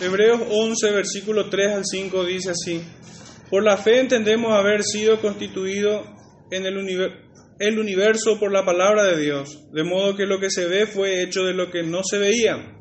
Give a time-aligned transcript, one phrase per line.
[0.00, 2.82] Hebreos 11, versículo 3 al 5 dice así,
[3.50, 6.04] por la fe entendemos haber sido constituido
[6.52, 6.76] en el,
[7.58, 11.22] el universo por la palabra de Dios, de modo que lo que se ve fue
[11.22, 12.78] hecho de lo que no se veía.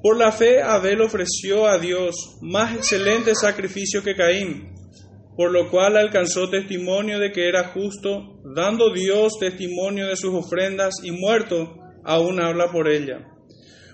[0.00, 4.72] Por la fe Abel ofreció a Dios más excelente sacrificio que Caín,
[5.36, 10.94] por lo cual alcanzó testimonio de que era justo, dando Dios testimonio de sus ofrendas
[11.02, 13.26] y muerto, aún habla por ella.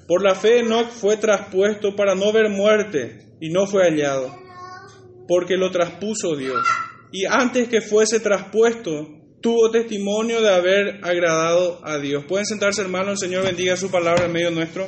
[0.08, 4.34] Por la fe Enoch fue traspuesto para no ver muerte y no fue hallado,
[5.28, 6.66] porque lo traspuso Dios.
[7.12, 9.06] Y antes que fuese traspuesto,
[9.42, 12.24] tuvo testimonio de haber agradado a Dios.
[12.26, 14.86] Pueden sentarse hermanos, el Señor bendiga su palabra en medio nuestro.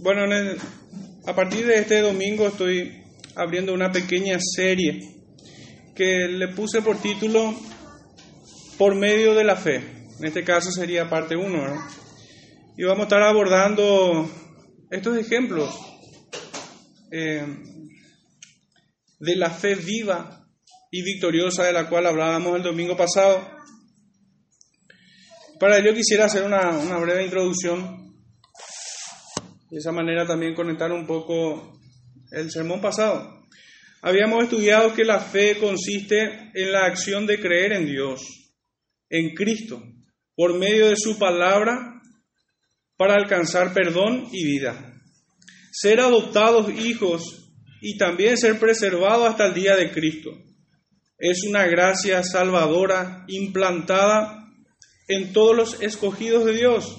[0.00, 0.20] Bueno,
[1.26, 2.92] a partir de este domingo estoy
[3.34, 5.00] abriendo una pequeña serie
[5.94, 7.54] que le puse por título
[8.78, 9.76] por medio de la fe.
[10.18, 11.88] En este caso sería parte 1,
[12.76, 14.30] Y vamos a estar abordando
[14.90, 15.74] estos ejemplos
[17.10, 17.46] eh,
[19.18, 20.46] de la fe viva
[20.90, 23.46] y victoriosa de la cual hablábamos el domingo pasado.
[25.58, 28.14] Para ello quisiera hacer una, una breve introducción.
[29.70, 31.78] De esa manera también conectar un poco
[32.30, 33.44] el sermón pasado.
[34.02, 38.45] Habíamos estudiado que la fe consiste en la acción de creer en Dios
[39.10, 39.82] en Cristo,
[40.34, 42.00] por medio de su palabra,
[42.96, 44.94] para alcanzar perdón y vida.
[45.72, 50.30] Ser adoptados hijos y también ser preservados hasta el día de Cristo.
[51.18, 54.46] Es una gracia salvadora implantada
[55.08, 56.98] en todos los escogidos de Dios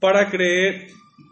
[0.00, 0.88] para creer,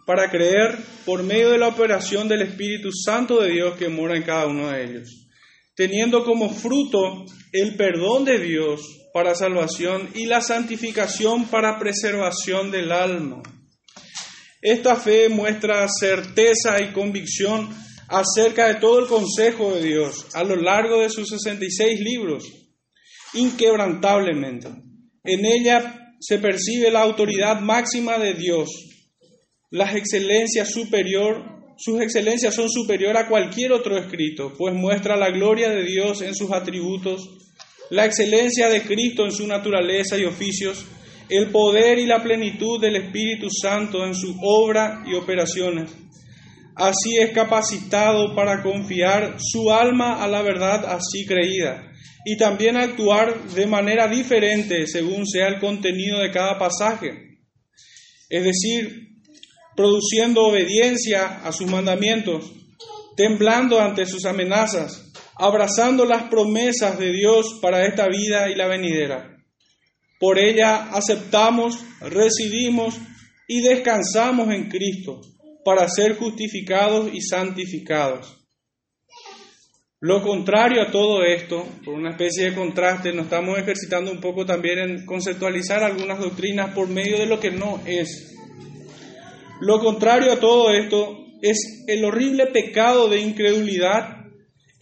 [0.07, 4.23] para creer por medio de la operación del Espíritu Santo de Dios que mora en
[4.23, 5.29] cada uno de ellos,
[5.75, 8.81] teniendo como fruto el perdón de Dios
[9.15, 13.45] para salvación y la santificación para preservación del alma.
[14.61, 17.69] Esta fe muestra certeza y convicción
[18.09, 22.43] acerca de todo el consejo de Dios a lo largo de sus 66 libros,
[23.35, 24.71] inquebrantablemente.
[25.23, 28.69] En ella se percibe la autoridad máxima de Dios,
[29.71, 35.71] las excelencias superior, sus excelencias son superior a cualquier otro escrito, pues muestra la gloria
[35.71, 37.44] de Dios en sus atributos
[37.91, 40.85] la excelencia de Cristo en su naturaleza y oficios,
[41.29, 45.91] el poder y la plenitud del Espíritu Santo en su obra y operaciones.
[46.77, 51.91] Así es capacitado para confiar su alma a la verdad así creída
[52.25, 57.39] y también actuar de manera diferente según sea el contenido de cada pasaje.
[58.29, 59.21] Es decir,
[59.77, 62.51] produciendo obediencia a sus mandamientos,
[63.17, 69.37] temblando ante sus amenazas, abrazando las promesas de Dios para esta vida y la venidera.
[70.19, 72.99] Por ella aceptamos, recibimos
[73.49, 75.21] y descansamos en Cristo
[75.65, 78.41] para ser justificados y santificados.
[80.01, 84.45] Lo contrario a todo esto, por una especie de contraste, nos estamos ejercitando un poco
[84.45, 88.37] también en conceptualizar algunas doctrinas por medio de lo que no es.
[89.61, 94.24] Lo contrario a todo esto es el horrible pecado de incredulidad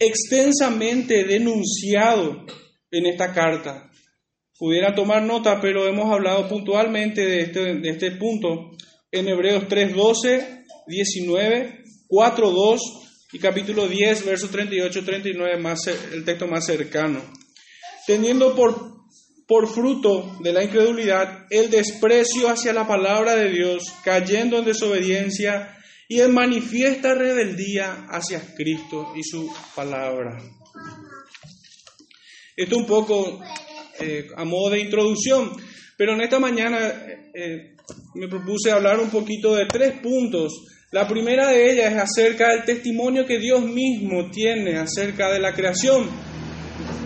[0.05, 2.45] extensamente denunciado
[2.91, 3.89] en esta carta.
[4.57, 8.71] Pudiera tomar nota, pero hemos hablado puntualmente de este, de este punto
[9.11, 12.79] en Hebreos 3.12, 19, 4.2
[13.33, 17.21] y capítulo 10, verso 38-39, más, el texto más cercano.
[18.05, 18.93] Teniendo por,
[19.47, 25.77] por fruto de la incredulidad el desprecio hacia la palabra de Dios, cayendo en desobediencia,
[26.07, 30.37] y en manifiesta rebeldía hacia Cristo y su palabra.
[32.55, 33.41] Esto un poco
[33.99, 35.51] eh, a modo de introducción,
[35.97, 36.79] pero en esta mañana
[37.33, 37.75] eh,
[38.15, 40.65] me propuse hablar un poquito de tres puntos.
[40.91, 45.53] La primera de ellas es acerca del testimonio que Dios mismo tiene acerca de la
[45.53, 46.07] creación.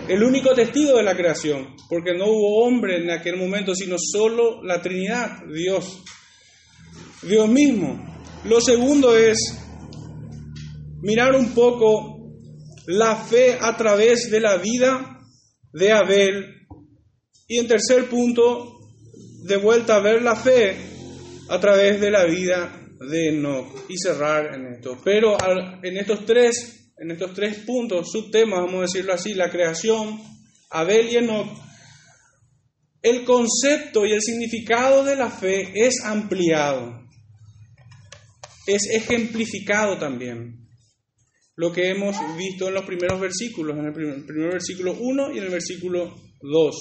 [0.08, 4.62] El único testigo de la creación, porque no hubo hombre en aquel momento, sino solo
[4.62, 6.02] la Trinidad, Dios.
[7.22, 8.17] Dios mismo.
[8.44, 9.58] Lo segundo es
[11.02, 12.18] mirar un poco
[12.86, 15.20] la fe a través de la vida
[15.72, 16.66] de Abel.
[17.48, 18.78] Y en tercer punto,
[19.42, 20.76] de vuelta a ver la fe
[21.48, 24.98] a través de la vida de Enoch y cerrar en esto.
[25.02, 25.36] Pero
[25.82, 30.20] en estos tres, en estos tres puntos, subtemas, vamos a decirlo así, la creación,
[30.70, 31.48] Abel y Enoch,
[33.02, 37.07] el concepto y el significado de la fe es ampliado
[38.68, 40.68] es ejemplificado también.
[41.56, 45.44] Lo que hemos visto en los primeros versículos, en el primer, versículo 1 y en
[45.44, 46.74] el versículo 2.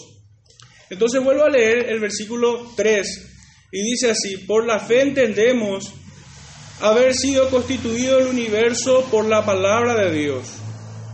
[0.89, 5.94] Entonces vuelvo a leer el versículo 3 y dice así, por la fe entendemos
[6.81, 10.48] haber sido constituido el universo por la palabra de Dios,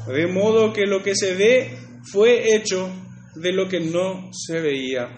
[0.08, 1.78] de modo que lo que se ve
[2.12, 2.92] fue hecho
[3.36, 5.18] de lo que no se veía.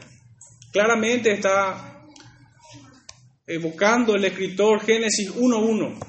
[0.72, 1.95] Claramente está
[3.48, 6.00] evocando el escritor Génesis 1.1,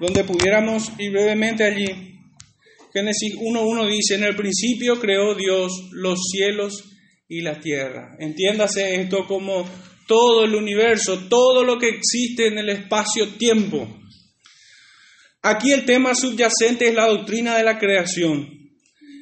[0.00, 1.86] donde pudiéramos ir brevemente allí.
[2.92, 6.84] Génesis 1.1 dice, en el principio creó Dios los cielos
[7.28, 8.16] y la tierra.
[8.18, 9.68] Entiéndase esto como
[10.06, 13.98] todo el universo, todo lo que existe en el espacio-tiempo.
[15.42, 18.48] Aquí el tema subyacente es la doctrina de la creación.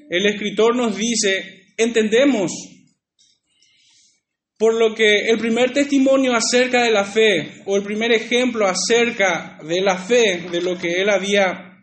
[0.08, 2.52] El escritor nos dice, entendemos
[4.58, 9.58] por lo que el primer testimonio acerca de la fe, o el primer ejemplo acerca
[9.62, 11.78] de la fe, de lo que él había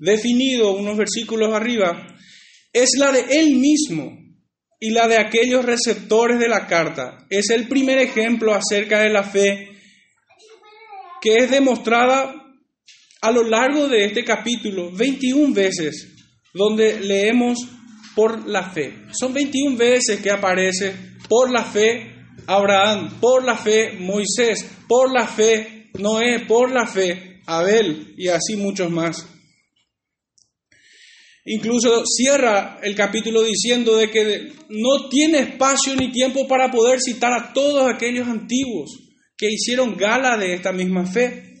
[0.00, 2.16] definido unos versículos arriba,
[2.72, 4.18] es la de él mismo
[4.80, 7.26] y la de aquellos receptores de la carta.
[7.30, 9.68] Es el primer ejemplo acerca de la fe
[11.20, 12.34] que es demostrada
[13.20, 16.14] a lo largo de este capítulo 21 veces,
[16.54, 17.58] donde leemos
[18.14, 19.06] por la fe.
[19.12, 22.14] Son 21 veces que aparece por la fe
[22.46, 28.56] Abraham, por la fe Moisés, por la fe Noé, por la fe Abel y así
[28.56, 29.26] muchos más.
[31.44, 37.32] Incluso cierra el capítulo diciendo de que no tiene espacio ni tiempo para poder citar
[37.32, 38.90] a todos aquellos antiguos
[39.34, 41.54] que hicieron gala de esta misma fe,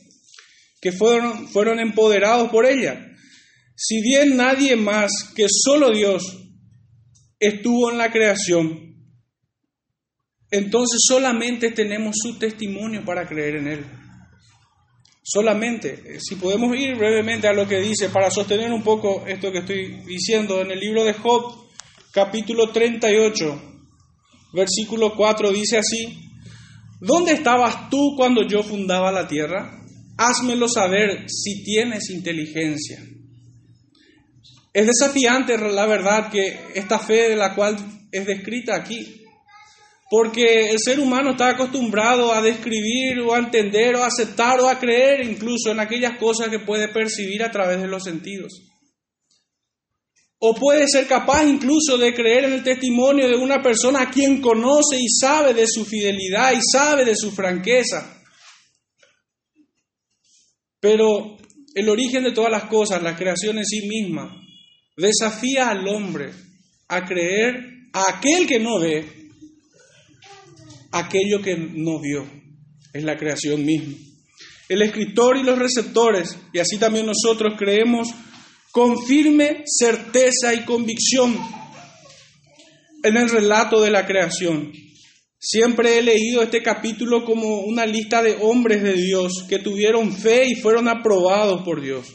[0.80, 3.00] que fueron, fueron empoderados por ella.
[3.74, 6.36] Si bien nadie más que solo Dios
[7.38, 8.87] estuvo en la creación,
[10.50, 13.84] entonces solamente tenemos su testimonio para creer en Él.
[15.22, 19.52] Solamente, eh, si podemos ir brevemente a lo que dice para sostener un poco esto
[19.52, 21.68] que estoy diciendo en el libro de Job,
[22.12, 23.62] capítulo 38,
[24.54, 26.18] versículo 4, dice así,
[26.98, 29.82] ¿dónde estabas tú cuando yo fundaba la tierra?
[30.16, 32.98] Házmelo saber si tienes inteligencia.
[34.72, 37.76] Es desafiante la verdad que esta fe de la cual
[38.10, 39.17] es descrita aquí
[40.10, 44.68] porque el ser humano está acostumbrado a describir o a entender o a aceptar o
[44.68, 48.64] a creer incluso en aquellas cosas que puede percibir a través de los sentidos.
[50.40, 54.40] O puede ser capaz incluso de creer en el testimonio de una persona a quien
[54.40, 58.22] conoce y sabe de su fidelidad y sabe de su franqueza.
[60.80, 61.36] Pero
[61.74, 64.40] el origen de todas las cosas, la creación en sí misma,
[64.96, 66.32] desafía al hombre
[66.86, 69.17] a creer a aquel que no ve
[70.92, 72.26] aquello que no vio,
[72.92, 73.94] es la creación misma.
[74.68, 78.08] El escritor y los receptores, y así también nosotros creemos
[78.72, 81.38] con firme certeza y convicción
[83.02, 84.72] en el relato de la creación.
[85.38, 90.48] Siempre he leído este capítulo como una lista de hombres de Dios que tuvieron fe
[90.48, 92.12] y fueron aprobados por Dios.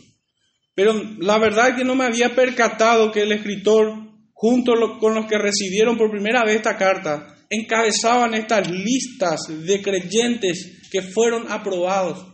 [0.75, 3.93] Pero la verdad es que no me había percatado que el escritor,
[4.33, 10.81] junto con los que recibieron por primera vez esta carta, encabezaban estas listas de creyentes
[10.91, 12.25] que fueron aprobados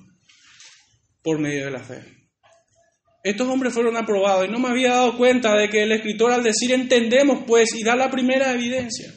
[1.24, 2.04] por medio de la fe.
[3.24, 6.44] Estos hombres fueron aprobados y no me había dado cuenta de que el escritor al
[6.44, 9.14] decir entendemos pues y da la primera evidencia.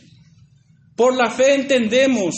[0.96, 2.34] Por la fe entendemos,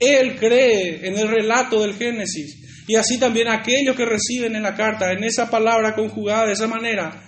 [0.00, 4.74] él cree en el relato del Génesis y así también aquellos que reciben en la
[4.74, 7.22] carta, en esa palabra conjugada de esa manera,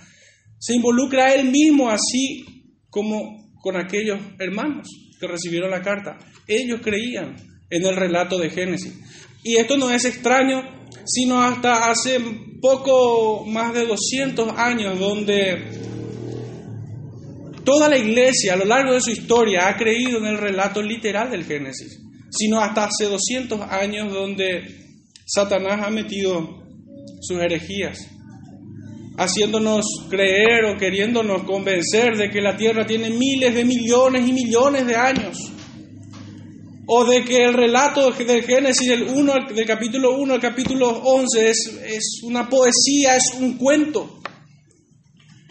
[0.59, 2.45] se involucra él mismo así
[2.89, 6.17] como con aquellos hermanos que recibieron la carta.
[6.47, 7.35] Ellos creían
[7.69, 8.93] en el relato de Génesis.
[9.43, 10.61] Y esto no es extraño,
[11.05, 12.19] sino hasta hace
[12.61, 15.71] poco más de 200 años, donde
[17.63, 21.29] toda la iglesia a lo largo de su historia ha creído en el relato literal
[21.29, 24.63] del Génesis, sino hasta hace 200 años donde
[25.25, 26.63] Satanás ha metido
[27.21, 28.16] sus herejías
[29.17, 34.85] haciéndonos creer o queriéndonos convencer de que la Tierra tiene miles de millones y millones
[34.85, 35.37] de años.
[36.85, 41.49] O de que el relato del Génesis del, 1, del capítulo 1 al capítulo 11
[41.49, 44.21] es, es una poesía, es un cuento.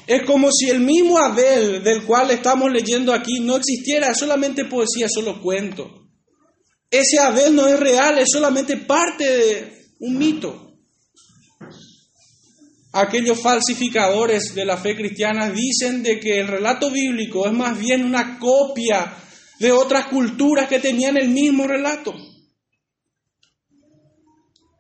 [0.07, 4.65] Es como si el mismo Abel del cual estamos leyendo aquí no existiera, es solamente
[4.65, 5.91] poesía, es solo cuento.
[6.89, 10.66] Ese Abel no es real, es solamente parte de un mito
[12.97, 18.05] aquellos falsificadores de la fe cristiana dicen de que el relato bíblico es más bien
[18.05, 19.13] una copia
[19.59, 22.15] de otras culturas que tenían el mismo relato.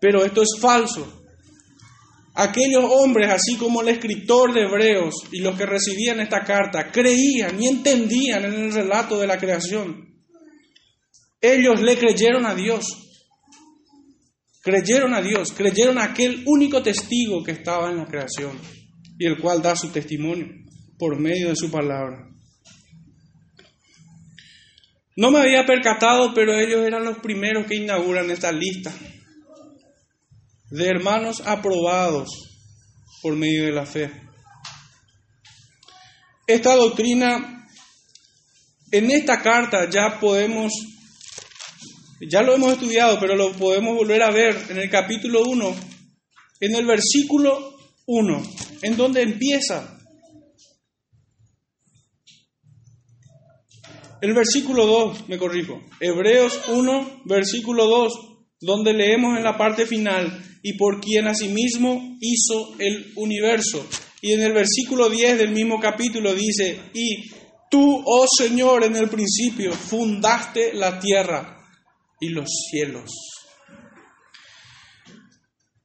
[0.00, 1.24] Pero esto es falso.
[2.34, 7.62] Aquellos hombres, así como el escritor de Hebreos y los que recibían esta carta, creían
[7.62, 10.06] y entendían en el relato de la creación.
[11.40, 13.05] Ellos le creyeron a Dios.
[14.66, 18.58] Creyeron a Dios, creyeron a aquel único testigo que estaba en la creación
[19.16, 20.48] y el cual da su testimonio
[20.98, 22.28] por medio de su palabra.
[25.14, 28.92] No me había percatado, pero ellos eran los primeros que inauguran esta lista
[30.72, 32.28] de hermanos aprobados
[33.22, 34.10] por medio de la fe.
[36.48, 37.68] Esta doctrina,
[38.90, 40.72] en esta carta ya podemos,
[42.20, 45.76] ya lo hemos estudiado, pero lo podemos volver a ver en el capítulo 1,
[46.60, 48.42] en el versículo 1,
[48.82, 49.92] en donde empieza.
[54.22, 58.12] El versículo 2, me corrijo, Hebreos 1, versículo 2,
[58.60, 63.86] donde leemos en la parte final, y por quien asimismo hizo el universo.
[64.22, 67.30] Y en el versículo 10 del mismo capítulo dice, y
[67.70, 71.55] tú, oh Señor, en el principio fundaste la tierra
[72.20, 73.10] y los cielos.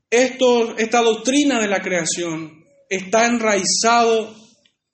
[0.09, 4.35] Esta doctrina de la creación está enraizado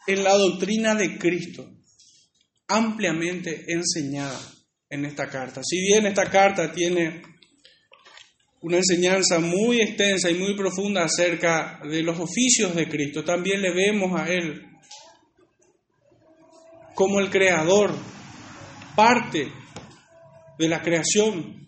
[0.05, 1.67] en la doctrina de Cristo,
[2.67, 4.39] ampliamente enseñada
[4.89, 5.61] en esta carta.
[5.63, 7.23] Si bien esta carta tiene
[8.61, 13.23] una enseñanza muy extensa y muy profunda acerca de los oficios de Cristo.
[13.23, 14.65] También le vemos a Él
[16.93, 17.93] como el creador,
[18.95, 19.51] parte
[20.57, 21.67] de la creación.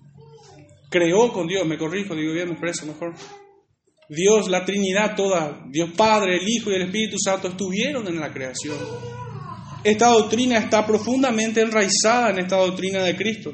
[0.90, 3.14] Creó con Dios, me corrijo, digo bien, me expreso mejor.
[4.10, 8.34] Dios, la Trinidad toda, Dios Padre, el Hijo y el Espíritu Santo estuvieron en la
[8.34, 8.76] creación.
[9.84, 13.54] Esta doctrina está profundamente enraizada en esta doctrina de Cristo.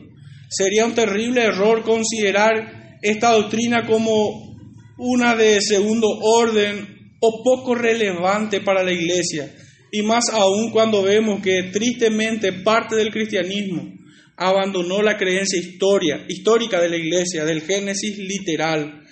[0.50, 4.56] Sería un terrible error considerar esta doctrina como
[4.98, 9.54] una de segundo orden o poco relevante para la iglesia.
[9.92, 13.95] Y más aún cuando vemos que tristemente parte del cristianismo
[14.38, 19.04] abandonó la creencia historia, histórica de la iglesia, del Génesis literal,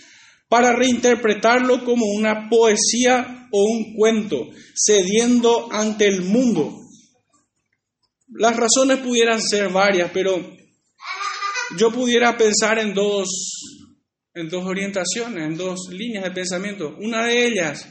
[0.49, 6.79] para reinterpretarlo como una poesía o un cuento, cediendo ante el mundo.
[8.27, 10.55] Las razones pudieran ser varias, pero
[11.77, 13.29] yo pudiera pensar en dos
[14.35, 16.95] en dos orientaciones, en dos líneas de pensamiento.
[16.99, 17.87] Una de ellas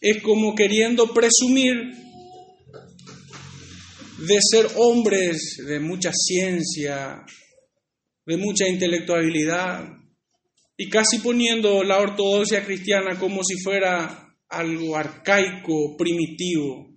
[0.00, 2.03] es como queriendo presumir
[4.18, 7.24] de ser hombres de mucha ciencia,
[8.26, 9.86] de mucha intelectualidad,
[10.76, 16.90] y casi poniendo la ortodoxia cristiana como si fuera algo arcaico, primitivo.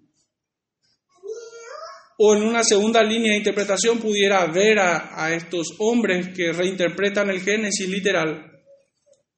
[2.19, 7.29] O en una segunda línea de interpretación pudiera ver a, a estos hombres que reinterpretan
[7.29, 8.57] el Génesis literal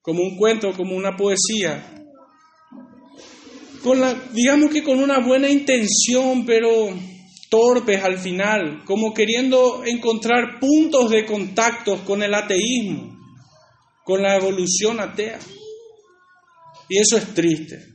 [0.01, 1.83] como un cuento, como una poesía.
[3.83, 6.89] Con la, digamos que con una buena intención, pero
[7.49, 13.17] torpes al final, como queriendo encontrar puntos de contacto con el ateísmo,
[14.03, 15.39] con la evolución atea.
[16.87, 17.85] Y eso es triste.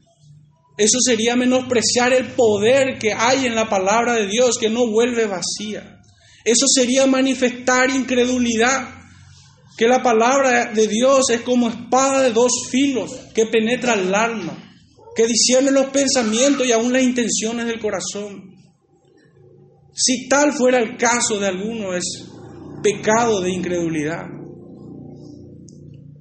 [0.77, 5.27] Eso sería menospreciar el poder que hay en la palabra de Dios, que no vuelve
[5.27, 6.01] vacía.
[6.45, 8.89] Eso sería manifestar incredulidad
[9.77, 14.57] que la palabra de Dios es como espada de dos filos que penetra el alma,
[15.17, 18.54] que discierne los pensamientos y aún las intenciones del corazón.
[19.95, 22.05] Si tal fuera el caso de alguno, es
[22.83, 24.27] pecado de incredulidad.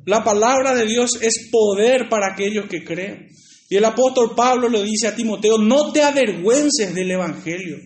[0.05, 3.27] La palabra de Dios es poder para aquellos que creen.
[3.69, 7.77] Y el apóstol Pablo le dice a Timoteo, no te avergüences del Evangelio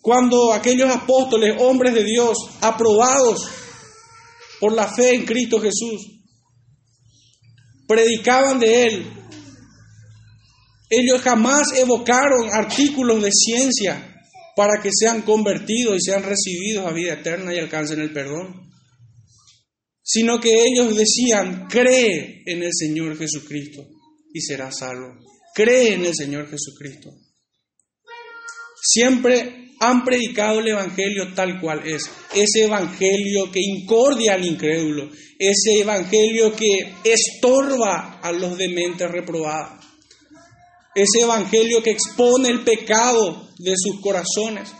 [0.00, 3.48] cuando aquellos apóstoles, hombres de Dios, aprobados
[4.58, 6.22] por la fe en Cristo Jesús,
[7.86, 9.12] predicaban de Él,
[10.90, 14.16] ellos jamás evocaron artículos de ciencia
[14.56, 18.68] para que sean convertidos y sean recibidos a vida eterna y alcancen el perdón,
[20.02, 23.86] sino que ellos decían, cree en el Señor Jesucristo
[24.34, 25.14] y serás salvo.
[25.54, 27.10] Cree en el Señor Jesucristo.
[28.82, 32.10] Siempre han predicado el Evangelio tal cual es.
[32.34, 35.10] Ese Evangelio que incordia al incrédulo.
[35.38, 39.89] Ese Evangelio que estorba a los dementes reprobados.
[40.94, 44.70] Ese Evangelio que expone el pecado de sus corazones.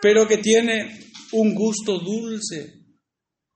[0.00, 2.74] Pero que tiene un gusto dulce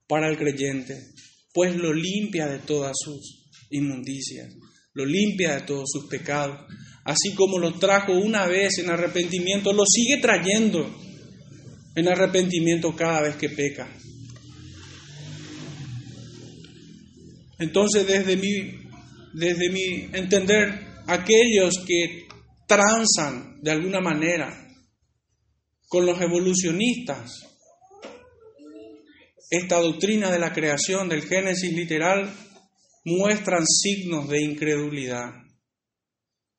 [0.07, 1.13] para el creyente,
[1.53, 4.53] pues lo limpia de todas sus inmundicias,
[4.93, 6.59] lo limpia de todos sus pecados
[7.03, 10.89] así como lo trajo una vez en arrepentimiento, lo sigue trayendo
[11.95, 13.91] en arrepentimiento cada vez que peca.
[17.59, 18.82] Entonces, desde mi,
[19.33, 22.27] desde mi entender, aquellos que
[22.67, 24.49] transan de alguna manera
[25.87, 27.31] con los evolucionistas,
[29.49, 32.33] esta doctrina de la creación del Génesis literal
[33.05, 35.31] muestran signos de incredulidad,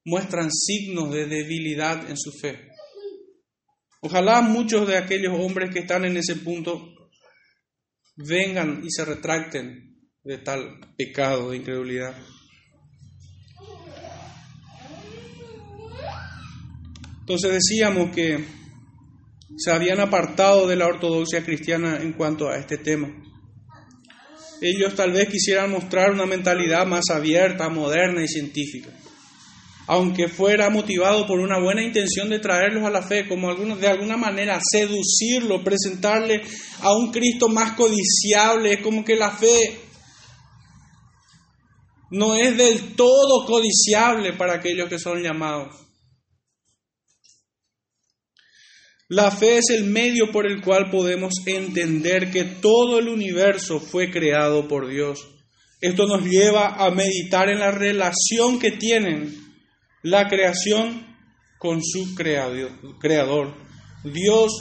[0.05, 2.69] muestran signos de debilidad en su fe.
[4.01, 6.95] Ojalá muchos de aquellos hombres que están en ese punto
[8.17, 12.15] vengan y se retracten de tal pecado de incredulidad.
[17.25, 18.45] Entonces decíamos que
[19.57, 23.09] se habían apartado de la ortodoxia cristiana en cuanto a este tema.
[24.61, 28.91] Ellos tal vez quisieran mostrar una mentalidad más abierta, moderna y científica,
[29.87, 33.89] aunque fuera motivado por una buena intención de traerlos a la fe, como algunos, de
[33.89, 36.43] alguna manera seducirlo, presentarle
[36.83, 39.81] a un Cristo más codiciable, es como que la fe
[42.11, 45.84] no es del todo codiciable para aquellos que son llamados.
[49.09, 54.11] La fe es el medio por el cual podemos entender que todo el universo fue
[54.11, 55.29] creado por Dios.
[55.81, 59.35] Esto nos lleva a meditar en la relación que tienen
[60.03, 61.07] la creación
[61.59, 63.55] con su creador.
[64.05, 64.53] Dios,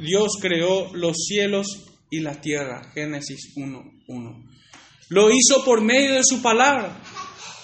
[0.00, 2.90] Dios creó los cielos y la tierra.
[2.94, 4.44] Génesis 1.1.
[5.10, 7.00] Lo hizo por medio de su palabra.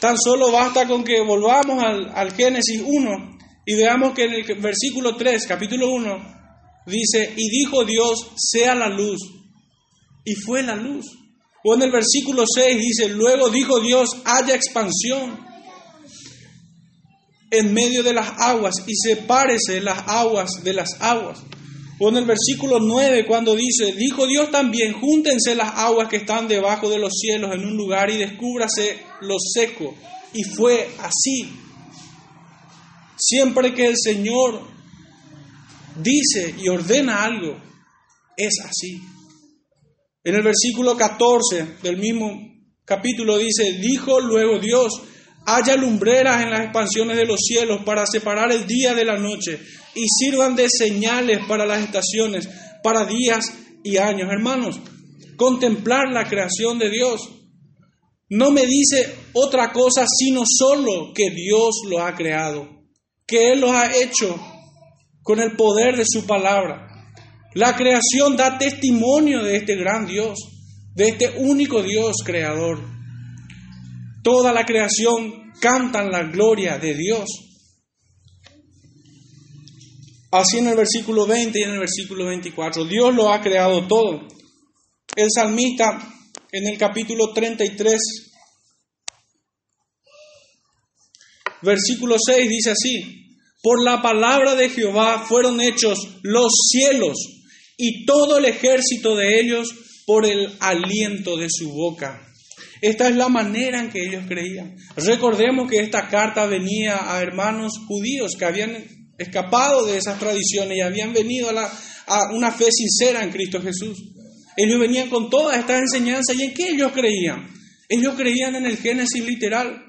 [0.00, 3.34] Tan solo basta con que volvamos al, al Génesis 1
[3.66, 8.88] y veamos que en el versículo 3, capítulo 1, dice, y dijo Dios, sea la
[8.88, 9.21] luz.
[10.25, 11.06] Y fue la luz.
[11.64, 15.44] O en el versículo 6 dice, luego dijo Dios, haya expansión
[17.50, 21.42] en medio de las aguas y sepárese las aguas de las aguas.
[22.00, 26.49] O en el versículo 9 cuando dice, dijo Dios también, júntense las aguas que están
[26.49, 29.94] debajo de los cielos en un lugar y descúbrase lo seco.
[30.35, 31.63] Y fue así.
[33.26, 34.61] Siempre que el Señor
[35.97, 37.57] dice y ordena algo,
[38.37, 39.01] es así.
[40.22, 42.31] En el versículo 14 del mismo
[42.85, 44.92] capítulo dice, dijo luego Dios,
[45.46, 49.59] haya lumbreras en las expansiones de los cielos para separar el día de la noche
[49.94, 52.46] y sirvan de señales para las estaciones,
[52.83, 53.46] para días
[53.83, 54.29] y años.
[54.31, 54.81] Hermanos,
[55.38, 57.22] contemplar la creación de Dios
[58.29, 62.84] no me dice otra cosa sino solo que Dios lo ha creado
[63.26, 64.38] que Él los ha hecho
[65.22, 66.88] con el poder de su palabra.
[67.54, 70.38] La creación da testimonio de este gran Dios,
[70.94, 72.80] de este único Dios creador.
[74.22, 77.28] Toda la creación canta la gloria de Dios.
[80.30, 84.26] Así en el versículo 20 y en el versículo 24, Dios lo ha creado todo.
[85.14, 86.12] El salmista
[86.50, 88.34] en el capítulo 33
[91.64, 93.24] Versículo 6 dice así,
[93.62, 97.16] por la palabra de Jehová fueron hechos los cielos
[97.77, 99.68] y todo el ejército de ellos
[100.07, 102.20] por el aliento de su boca.
[102.83, 104.77] Esta es la manera en que ellos creían.
[104.96, 108.85] Recordemos que esta carta venía a hermanos judíos que habían
[109.16, 111.72] escapado de esas tradiciones y habían venido a, la,
[112.07, 113.96] a una fe sincera en Cristo Jesús.
[114.57, 117.48] Ellos venían con todas estas enseñanzas y en qué ellos creían.
[117.88, 119.84] Ellos creían en el Génesis literal.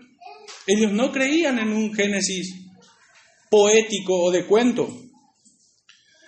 [0.67, 2.55] Ellos no creían en un Génesis
[3.49, 4.89] poético o de cuento.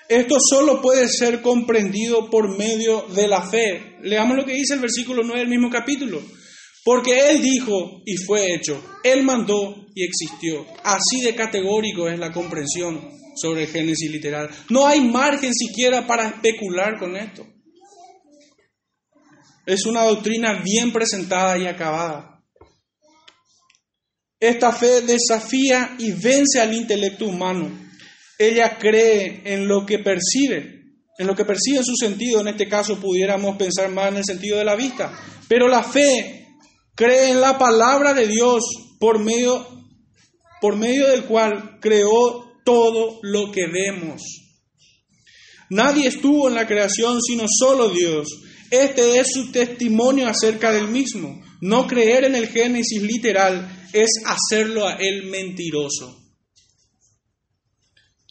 [0.10, 3.97] Esto solo puede ser comprendido por medio de la fe.
[4.02, 6.21] Leamos lo que dice el versículo 9 del mismo capítulo.
[6.84, 8.82] Porque Él dijo y fue hecho.
[9.04, 10.65] Él mandó y existió.
[10.84, 14.50] Así de categórico es la comprensión sobre el Génesis literal.
[14.69, 17.45] No hay margen siquiera para especular con esto.
[19.65, 22.37] Es una doctrina bien presentada y acabada.
[24.39, 27.71] Esta fe desafía y vence al intelecto humano.
[28.38, 30.84] Ella cree en lo que percibe,
[31.17, 32.41] en lo que percibe en su sentido.
[32.41, 35.12] En este caso pudiéramos pensar más en el sentido de la vista.
[35.47, 36.47] Pero la fe
[36.95, 38.63] cree en la palabra de Dios
[39.00, 39.67] por medio,
[40.62, 44.21] por medio del cual creó todo lo que vemos.
[45.71, 48.28] Nadie estuvo en la creación sino solo Dios.
[48.69, 51.41] Este es su testimonio acerca del mismo.
[51.60, 56.21] No creer en el Génesis literal es hacerlo a Él mentiroso.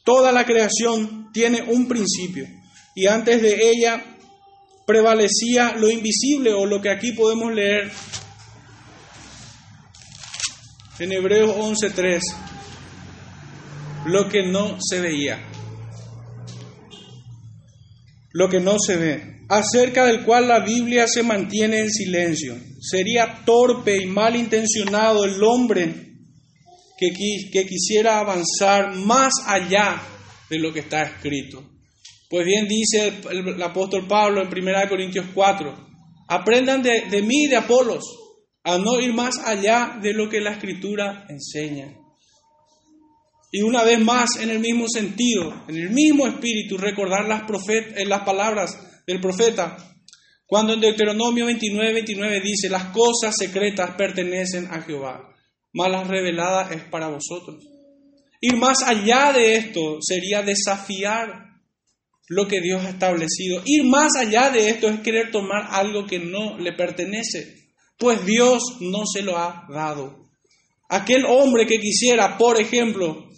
[0.05, 2.47] Toda la creación tiene un principio
[2.95, 4.17] y antes de ella
[4.87, 7.91] prevalecía lo invisible o lo que aquí podemos leer
[10.99, 12.23] en Hebreos 11:3,
[14.07, 15.53] lo que no se veía.
[18.37, 22.57] lo que no se ve, acerca del cual la Biblia se mantiene en silencio.
[22.81, 25.95] Sería torpe y malintencionado el hombre
[26.99, 27.11] que,
[27.53, 30.03] que quisiera avanzar más allá
[30.51, 31.63] de lo que está escrito.
[32.29, 35.87] Pues bien dice el, apóstol Pablo en 1 Corintios 4,
[36.29, 38.05] aprendan de, de mí de Apolos
[38.65, 41.95] a no ir más allá de lo que la escritura enseña.
[43.53, 47.97] Y una vez más, en el mismo sentido, en el mismo espíritu, recordar las, profet
[48.07, 48.77] las palabras
[49.07, 49.77] del profeta,
[50.47, 55.33] cuando en Deuteronomio 29, 29 dice, las cosas secretas pertenecen a Jehová,
[55.73, 57.65] mas las reveladas es para vosotros.
[58.41, 61.47] Ir más allá de esto sería desafiar
[62.29, 63.63] lo que Dios ha establecido.
[63.65, 68.63] Ir más allá de esto es querer tomar algo que no le pertenece, pues Dios
[68.81, 70.29] no se lo ha dado.
[70.89, 73.29] Aquel hombre que quisiera, por ejemplo,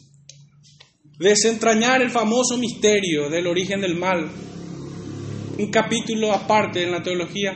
[1.19, 4.31] desentrañar el famoso misterio del origen del mal,
[5.59, 7.53] un capítulo aparte en la teología,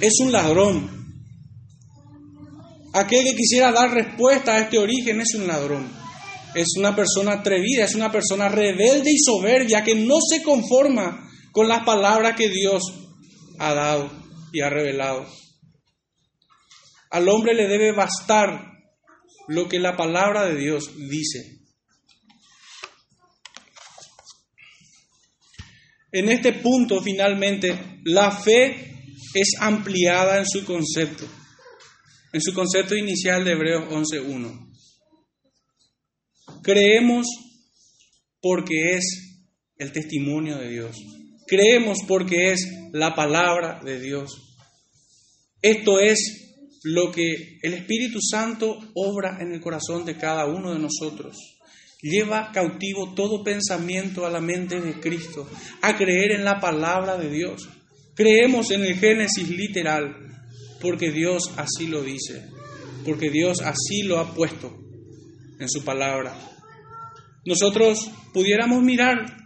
[0.00, 0.90] es un ladrón.
[2.94, 6.02] Aquel que quisiera dar respuesta a este origen es un ladrón
[6.54, 11.68] es una persona atrevida, es una persona rebelde y soberbia que no se conforma con
[11.68, 12.82] las palabras que Dios
[13.58, 14.10] ha dado
[14.52, 15.26] y ha revelado.
[17.10, 18.70] Al hombre le debe bastar
[19.48, 21.61] lo que la palabra de Dios dice.
[26.12, 28.92] En este punto, finalmente, la fe
[29.34, 31.26] es ampliada en su concepto,
[32.32, 34.70] en su concepto inicial de Hebreos 11.1.
[36.62, 37.26] Creemos
[38.40, 39.38] porque es
[39.78, 40.96] el testimonio de Dios.
[41.46, 44.30] Creemos porque es la palabra de Dios.
[45.62, 50.78] Esto es lo que el Espíritu Santo obra en el corazón de cada uno de
[50.78, 51.36] nosotros.
[52.02, 55.48] Lleva cautivo todo pensamiento a la mente de Cristo,
[55.80, 57.68] a creer en la palabra de Dios.
[58.14, 60.14] Creemos en el Génesis literal,
[60.80, 62.44] porque Dios así lo dice,
[63.06, 64.76] porque Dios así lo ha puesto
[65.60, 66.36] en su palabra
[67.44, 69.36] nosotros pudiéramos mirar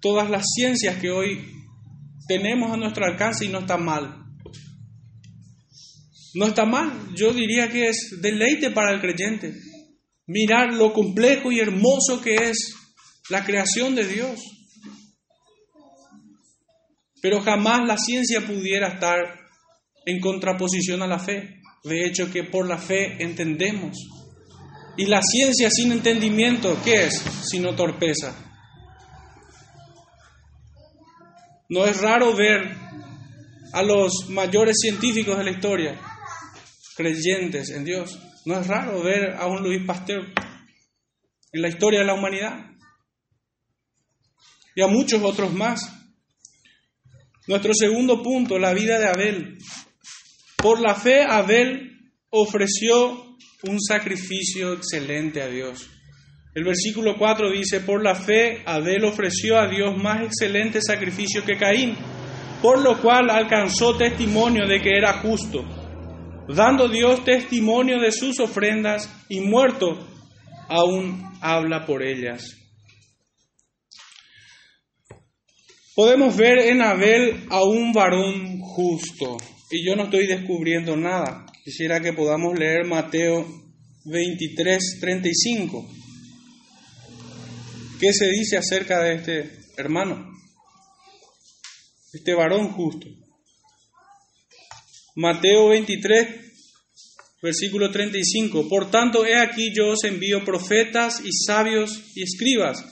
[0.00, 1.44] todas las ciencias que hoy
[2.28, 4.24] tenemos a nuestro alcance y no está mal.
[6.34, 9.52] No está mal, yo diría que es deleite para el creyente
[10.30, 12.74] mirar lo complejo y hermoso que es
[13.30, 14.38] la creación de Dios.
[17.20, 19.18] Pero jamás la ciencia pudiera estar
[20.06, 21.60] en contraposición a la fe.
[21.82, 23.96] De hecho, que por la fe entendemos
[24.96, 27.22] y la ciencia sin entendimiento, ¿qué es?
[27.50, 28.34] Sino torpeza.
[31.68, 32.76] No es raro ver
[33.72, 36.00] a los mayores científicos de la historia
[36.96, 38.18] creyentes en Dios.
[38.50, 40.26] No es raro ver a un Luis Pasteur
[41.52, 42.72] en la historia de la humanidad.
[44.74, 45.80] Y a muchos otros más.
[47.46, 49.58] Nuestro segundo punto, la vida de Abel.
[50.56, 53.36] Por la fe Abel ofreció
[53.68, 55.88] un sacrificio excelente a Dios.
[56.52, 61.56] El versículo 4 dice, por la fe Abel ofreció a Dios más excelente sacrificio que
[61.56, 61.96] Caín,
[62.60, 65.79] por lo cual alcanzó testimonio de que era justo,
[66.54, 70.06] dando Dios testimonio de sus ofrendas y muerto
[70.68, 72.56] aún habla por ellas.
[75.94, 79.36] Podemos ver en Abel a un varón justo,
[79.70, 81.44] y yo no estoy descubriendo nada.
[81.64, 83.46] Quisiera que podamos leer Mateo
[84.06, 85.86] 23, 35.
[88.00, 90.30] ¿Qué se dice acerca de este hermano?
[92.14, 93.06] Este varón justo.
[95.20, 96.28] Mateo 23,
[97.42, 98.66] versículo 35.
[98.70, 102.82] Por tanto, he aquí yo os envío profetas y sabios y escribas,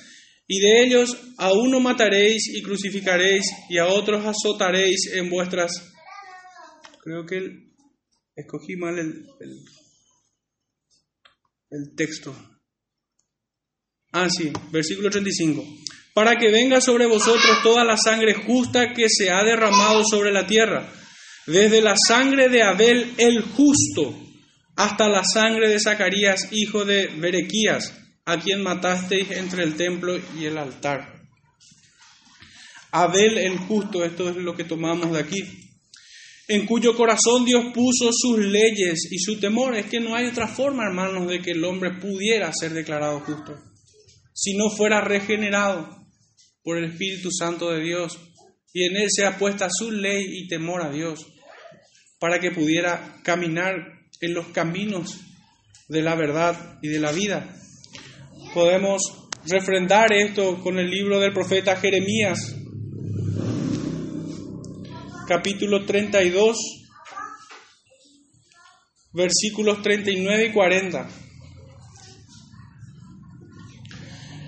[0.47, 5.73] y de ellos a uno mataréis y crucificaréis, y a otros azotaréis en vuestras...
[7.03, 7.41] Creo que
[8.37, 9.25] escogí mal el,
[11.71, 12.37] el, texto.
[14.13, 15.65] Ah, sí, versículo 35.
[16.13, 20.47] Para que venga sobre vosotros toda la sangre justa que se ha derramado sobre la
[20.47, 20.93] tierra,
[21.49, 24.15] desde la sangre de Abel el justo
[24.77, 30.45] hasta la sangre de Zacarías, hijo de Berequías, a quien matasteis entre el templo y
[30.45, 31.21] el altar.
[32.93, 35.69] Abel el justo, esto es lo que tomamos de aquí
[36.49, 39.77] en cuyo corazón Dios puso sus leyes y su temor.
[39.77, 43.55] Es que no hay otra forma, hermanos, de que el hombre pudiera ser declarado justo,
[44.33, 45.97] si no fuera regenerado
[46.63, 48.19] por el Espíritu Santo de Dios
[48.73, 51.27] y en él sea puesta su ley y temor a Dios,
[52.19, 53.75] para que pudiera caminar
[54.21, 55.21] en los caminos
[55.89, 57.55] de la verdad y de la vida.
[58.55, 59.03] Podemos
[59.47, 62.57] refrendar esto con el libro del profeta Jeremías,
[65.29, 66.57] capítulo 32,
[69.13, 71.09] versículos 39 y 40.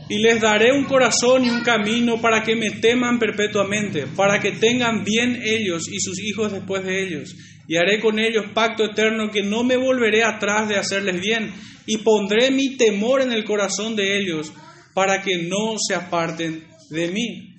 [0.08, 4.52] Y les daré un corazón y un camino para que me teman perpetuamente, para que
[4.52, 7.36] tengan bien ellos y sus hijos después de ellos.
[7.70, 11.54] Y haré con ellos pacto eterno que no me volveré atrás de hacerles bien,
[11.86, 14.52] y pondré mi temor en el corazón de ellos,
[14.92, 17.54] para que no se aparten de mí.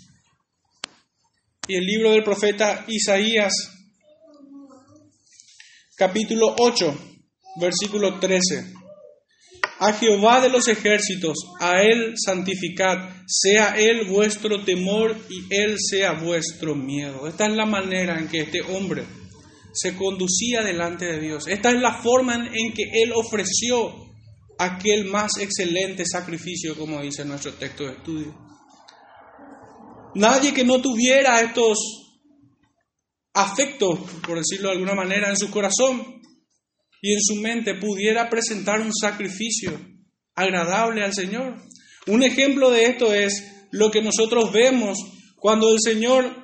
[1.65, 3.53] Y el libro del profeta Isaías,
[5.95, 6.93] capítulo 8,
[7.61, 8.73] versículo 13.
[9.79, 16.11] A Jehová de los ejércitos, a Él santificad, sea Él vuestro temor y Él sea
[16.11, 17.29] vuestro miedo.
[17.29, 19.05] Esta es la manera en que este hombre
[19.73, 21.47] se conducía delante de Dios.
[21.47, 23.93] Esta es la forma en que Él ofreció
[24.57, 28.35] aquel más excelente sacrificio, como dice nuestro texto de estudio.
[30.15, 31.77] Nadie que no tuviera estos
[33.33, 36.21] afectos, por decirlo de alguna manera, en su corazón,
[37.01, 39.79] y en su mente pudiera presentar un sacrificio
[40.35, 41.57] agradable al Señor.
[42.07, 44.97] Un ejemplo de esto es lo que nosotros vemos
[45.37, 46.40] cuando el Señor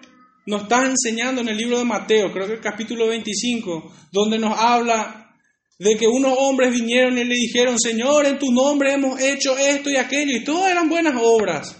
[0.47, 4.57] nos está enseñando en el libro de Mateo, creo que el capítulo 25, donde nos
[4.57, 5.35] habla
[5.77, 9.89] de que unos hombres vinieron y le dijeron, Señor, en tu nombre hemos hecho esto
[9.89, 11.75] y aquello, y todas eran buenas obras.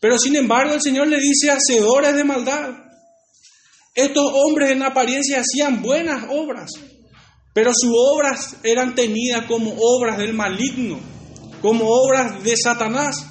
[0.00, 2.70] Pero sin embargo el Señor le dice, hacedores de maldad.
[3.94, 6.70] Estos hombres en apariencia hacían buenas obras,
[7.52, 10.98] pero sus obras eran tenidas como obras del maligno,
[11.60, 13.26] como obras de Satanás,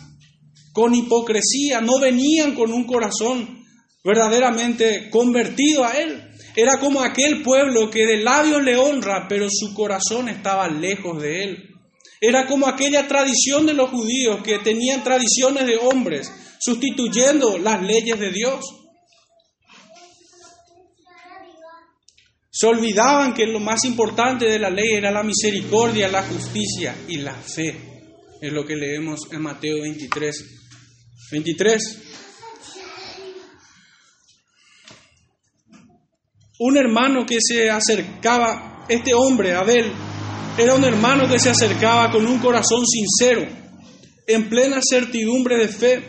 [0.74, 3.59] con hipocresía, no venían con un corazón
[4.04, 6.30] verdaderamente convertido a él.
[6.56, 11.44] Era como aquel pueblo que de labios le honra, pero su corazón estaba lejos de
[11.44, 11.70] él.
[12.22, 18.20] Era como aquella tradición de los judíos que tenían tradiciones de hombres, sustituyendo las leyes
[18.20, 18.66] de Dios.
[22.52, 27.18] Se olvidaban que lo más importante de la ley era la misericordia, la justicia y
[27.18, 27.74] la fe.
[28.42, 30.44] Es lo que leemos en Mateo 23.
[31.32, 32.09] 23.
[36.60, 39.92] Un hermano que se acercaba, este hombre, Abel,
[40.58, 43.48] era un hermano que se acercaba con un corazón sincero,
[44.28, 46.04] en plena certidumbre de fe,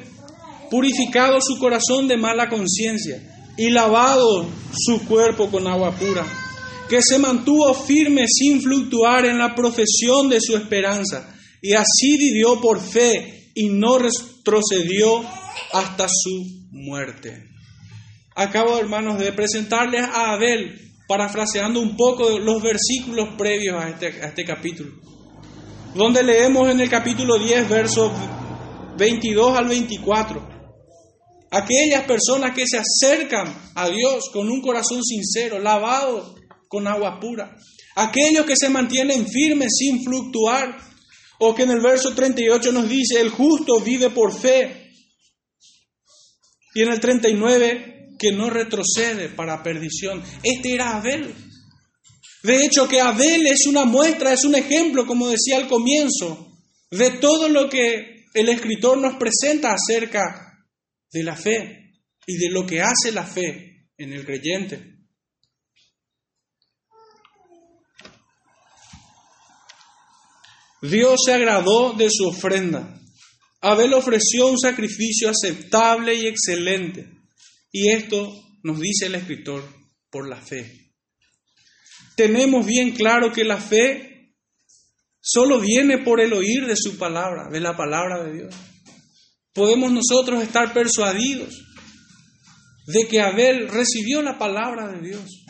[0.70, 6.26] purificado su corazón de mala conciencia y lavado su cuerpo con agua pura
[6.90, 11.32] que se mantuvo firme sin fluctuar en la profesión de su esperanza,
[11.62, 15.22] y así vivió por fe y no retrocedió
[15.72, 17.49] hasta su muerte.
[18.40, 24.28] Acabo, hermanos, de presentarles a Abel, parafraseando un poco los versículos previos a este, a
[24.28, 24.92] este capítulo,
[25.94, 28.10] donde leemos en el capítulo 10, versos
[28.96, 30.48] 22 al 24.
[31.50, 36.34] Aquellas personas que se acercan a Dios con un corazón sincero, lavado
[36.66, 37.54] con agua pura.
[37.94, 40.78] Aquellos que se mantienen firmes sin fluctuar,
[41.40, 44.92] o que en el verso 38 nos dice, el justo vive por fe.
[46.72, 50.22] Y en el 39, que no retrocede para perdición.
[50.42, 51.34] Este era Abel.
[52.42, 56.52] De hecho, que Abel es una muestra, es un ejemplo, como decía al comienzo,
[56.90, 60.66] de todo lo que el escritor nos presenta acerca
[61.10, 61.94] de la fe
[62.26, 64.98] y de lo que hace la fe en el creyente.
[70.82, 73.00] Dios se agradó de su ofrenda.
[73.62, 77.19] Abel ofreció un sacrificio aceptable y excelente.
[77.72, 79.64] Y esto nos dice el escritor
[80.10, 80.92] por la fe.
[82.16, 84.34] Tenemos bien claro que la fe
[85.20, 88.54] solo viene por el oír de su palabra, de la palabra de Dios.
[89.52, 91.54] Podemos nosotros estar persuadidos
[92.86, 95.44] de que Abel recibió la palabra de Dios.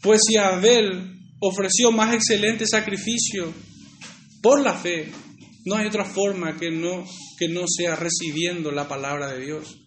[0.00, 3.52] Pues si Abel ofreció más excelente sacrificio
[4.42, 5.10] por la fe.
[5.64, 7.04] No hay otra forma que no,
[7.38, 9.81] que no sea recibiendo la palabra de Dios.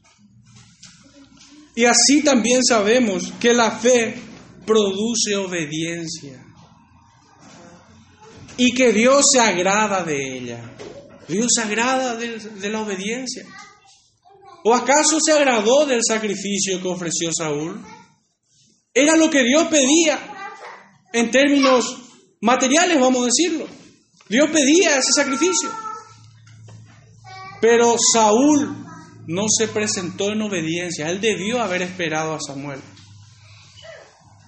[1.76, 4.16] Y así también sabemos que la fe
[4.66, 6.42] produce obediencia
[8.58, 10.76] y que Dios se agrada de ella.
[11.28, 13.46] Dios se agrada de, de la obediencia.
[14.64, 17.84] ¿O acaso se agradó del sacrificio que ofreció Saúl?
[18.94, 20.18] Era lo que Dios pedía
[21.12, 21.98] en términos
[22.42, 23.68] materiales, vamos a decirlo.
[24.30, 25.70] Dios pedía ese sacrificio.
[27.60, 28.85] Pero Saúl
[29.28, 31.10] no se presentó en obediencia.
[31.10, 32.80] Él debió haber esperado a Samuel.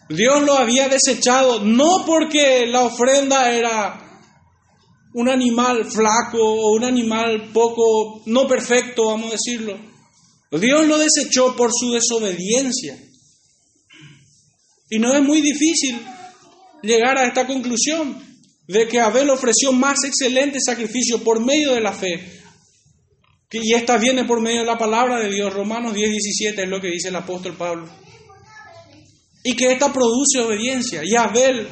[0.09, 4.03] Dios lo había desechado no porque la ofrenda era
[5.13, 9.77] un animal flaco o un animal poco, no perfecto, vamos a decirlo.
[10.51, 12.97] Dios lo desechó por su desobediencia.
[14.89, 15.99] Y no es muy difícil
[16.81, 18.17] llegar a esta conclusión
[18.67, 22.41] de que Abel ofreció más excelente sacrificio por medio de la fe.
[23.51, 25.53] Y esta viene por medio de la palabra de Dios.
[25.53, 27.87] Romanos 10, 17 es lo que dice el apóstol Pablo.
[29.43, 31.01] Y que esta produce obediencia.
[31.05, 31.67] Y Abel,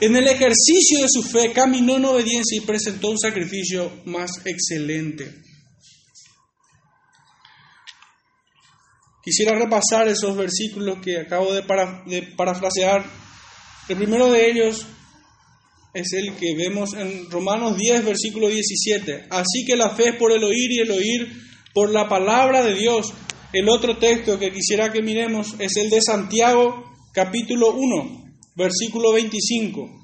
[0.00, 5.42] en el ejercicio de su fe, caminó en obediencia y presentó un sacrificio más excelente.
[9.22, 11.62] Quisiera repasar esos versículos que acabo de,
[12.36, 13.04] parafrasear.
[13.88, 14.84] El primero de ellos
[15.94, 19.26] es el que vemos en Romanos 10, versículo 17.
[19.30, 21.32] Así que la fe es por el oír y el oír
[21.74, 23.12] por la palabra de Dios.
[23.52, 30.00] El otro texto que quisiera que miremos es el de Santiago, capítulo 1, versículo 25.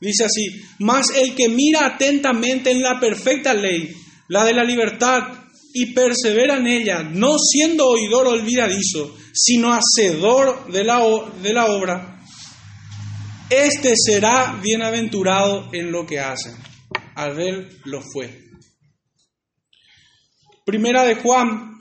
[0.00, 0.46] Dice así,
[0.78, 3.92] mas el que mira atentamente en la perfecta ley,
[4.28, 5.40] la de la libertad,
[5.72, 11.00] y persevera en ella, no siendo oidor olvidadizo, sino hacedor de la,
[11.40, 12.19] de la obra,
[13.50, 16.50] este será bienaventurado en lo que hace.
[17.14, 18.44] Abel lo fue.
[20.64, 21.78] Primera de Juan,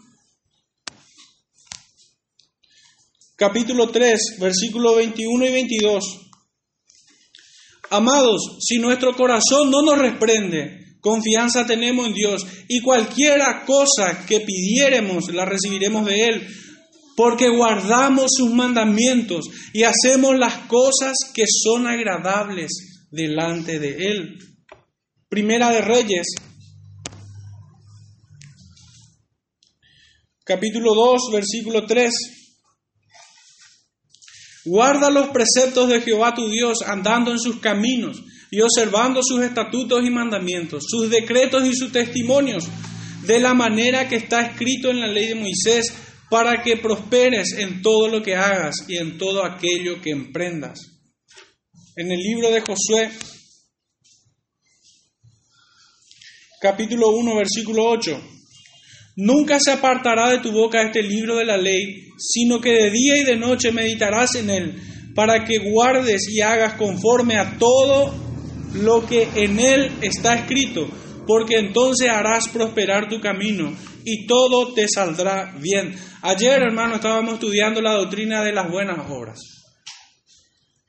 [3.36, 6.32] capítulo 3, versículos 21 y 22.
[7.92, 14.42] Amados, si nuestro corazón no nos reprende, Confianza tenemos en Dios y cualquiera cosa que
[14.42, 16.48] pidiéremos la recibiremos de Él,
[17.20, 22.72] porque guardamos sus mandamientos y hacemos las cosas que son agradables
[23.12, 24.40] delante de Él.
[25.28, 26.28] Primera de Reyes,
[30.46, 32.14] capítulo 2, versículo 3.
[34.64, 40.06] Guarda los preceptos de Jehová tu Dios andando en sus caminos y observando sus estatutos
[40.06, 42.64] y mandamientos, sus decretos y sus testimonios,
[43.26, 45.94] de la manera que está escrito en la ley de Moisés,
[46.30, 50.80] para que prosperes en todo lo que hagas y en todo aquello que emprendas.
[51.96, 53.12] En el libro de Josué,
[56.62, 58.22] capítulo 1, versículo 8.
[59.18, 63.18] Nunca se apartará de tu boca este libro de la ley, sino que de día
[63.18, 64.82] y de noche meditarás en él,
[65.16, 68.14] para que guardes y hagas conforme a todo
[68.76, 70.88] lo que en él está escrito,
[71.26, 75.96] porque entonces harás prosperar tu camino y todo te saldrá bien.
[76.22, 79.40] Ayer, hermano, estábamos estudiando la doctrina de las buenas obras.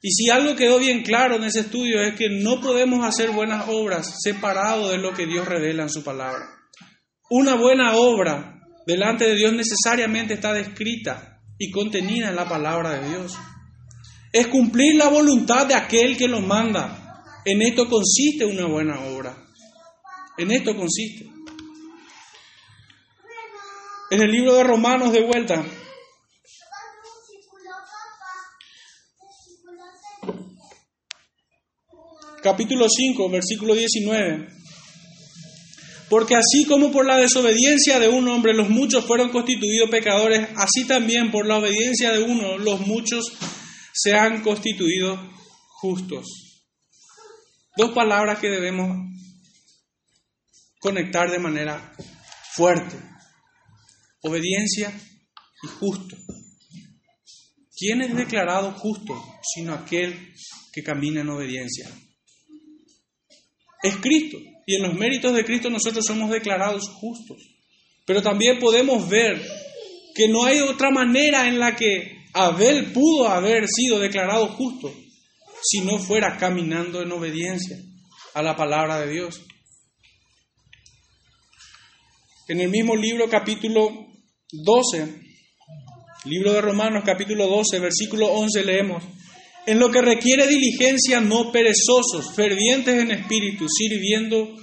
[0.03, 3.69] Y si algo quedó bien claro en ese estudio es que no podemos hacer buenas
[3.69, 6.47] obras separado de lo que Dios revela en su palabra.
[7.29, 13.09] Una buena obra delante de Dios necesariamente está descrita y contenida en la palabra de
[13.11, 13.37] Dios.
[14.33, 17.23] Es cumplir la voluntad de aquel que lo manda.
[17.45, 19.37] En esto consiste una buena obra.
[20.39, 21.30] En esto consiste.
[24.11, 25.65] En el libro de Romanos de vuelta.
[32.43, 34.49] Capítulo 5, versículo 19.
[36.09, 40.89] Porque así como por la desobediencia de un hombre los muchos fueron constituidos pecadores, así
[40.89, 43.33] también por la obediencia de uno los muchos
[43.93, 45.21] se han constituido
[45.69, 46.27] justos.
[47.77, 48.89] Dos palabras que debemos
[50.81, 51.95] conectar de manera
[52.55, 53.10] fuerte.
[54.23, 54.93] Obediencia
[55.63, 56.17] y justo.
[57.77, 59.15] ¿Quién es declarado justo
[59.55, 60.35] sino aquel
[60.73, 61.91] que camina en obediencia?
[63.83, 64.37] Es Cristo.
[64.67, 67.39] Y en los méritos de Cristo nosotros somos declarados justos.
[68.07, 69.41] Pero también podemos ver
[70.15, 74.93] que no hay otra manera en la que Abel pudo haber sido declarado justo
[75.63, 77.79] si no fuera caminando en obediencia
[78.35, 79.43] a la palabra de Dios.
[82.51, 84.09] En el mismo libro capítulo
[84.51, 85.07] 12,
[86.25, 89.05] libro de Romanos capítulo 12, versículo 11 leemos,
[89.67, 94.57] en lo que requiere diligencia no perezosos, fervientes en espíritu, sirviendo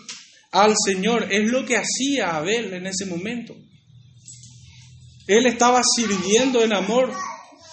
[0.51, 1.31] al Señor.
[1.31, 3.55] Es lo que hacía Abel en ese momento.
[5.25, 7.13] Él estaba sirviendo en amor,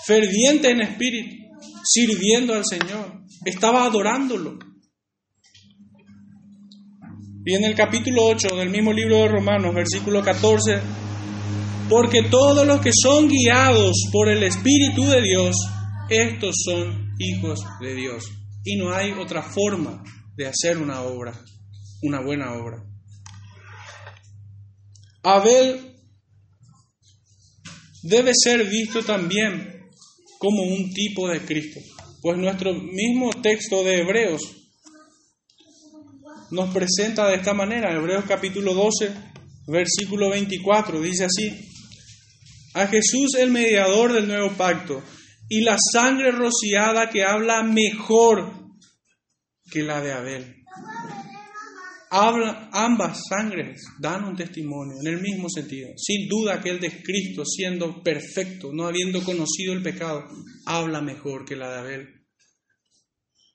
[0.06, 1.44] ferviente en espíritu
[1.84, 4.60] sirviendo al Señor, estaba adorándolo.
[7.47, 10.80] Y en el capítulo 8 del mismo libro de Romanos, versículo 14,
[11.90, 15.55] porque todos los que son guiados por el Espíritu de Dios,
[16.09, 18.24] estos son hijos de Dios.
[18.64, 20.03] Y no hay otra forma
[20.34, 21.38] de hacer una obra,
[22.03, 22.82] una buena obra.
[25.22, 25.97] Abel
[28.03, 29.90] debe ser visto también
[30.38, 31.80] como un tipo de Cristo.
[32.22, 34.63] Pues nuestro mismo texto de Hebreos,
[36.51, 37.92] nos presenta de esta manera.
[37.92, 39.14] Hebreos capítulo 12,
[39.66, 41.70] versículo 24, dice así,
[42.74, 45.03] a Jesús el mediador del nuevo pacto
[45.49, 48.53] y la sangre rociada que habla mejor
[49.70, 50.57] que la de Abel.
[52.11, 55.90] Habla, ambas sangres dan un testimonio en el mismo sentido.
[55.97, 60.24] Sin duda aquel de Cristo, siendo perfecto, no habiendo conocido el pecado,
[60.64, 62.23] habla mejor que la de Abel.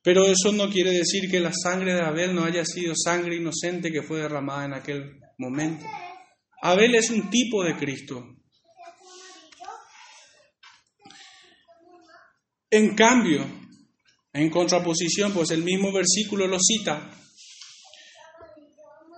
[0.01, 3.91] Pero eso no quiere decir que la sangre de Abel no haya sido sangre inocente
[3.91, 5.85] que fue derramada en aquel momento.
[6.61, 8.25] Abel es un tipo de Cristo.
[12.71, 13.45] En cambio,
[14.31, 17.11] en contraposición, pues el mismo versículo lo cita,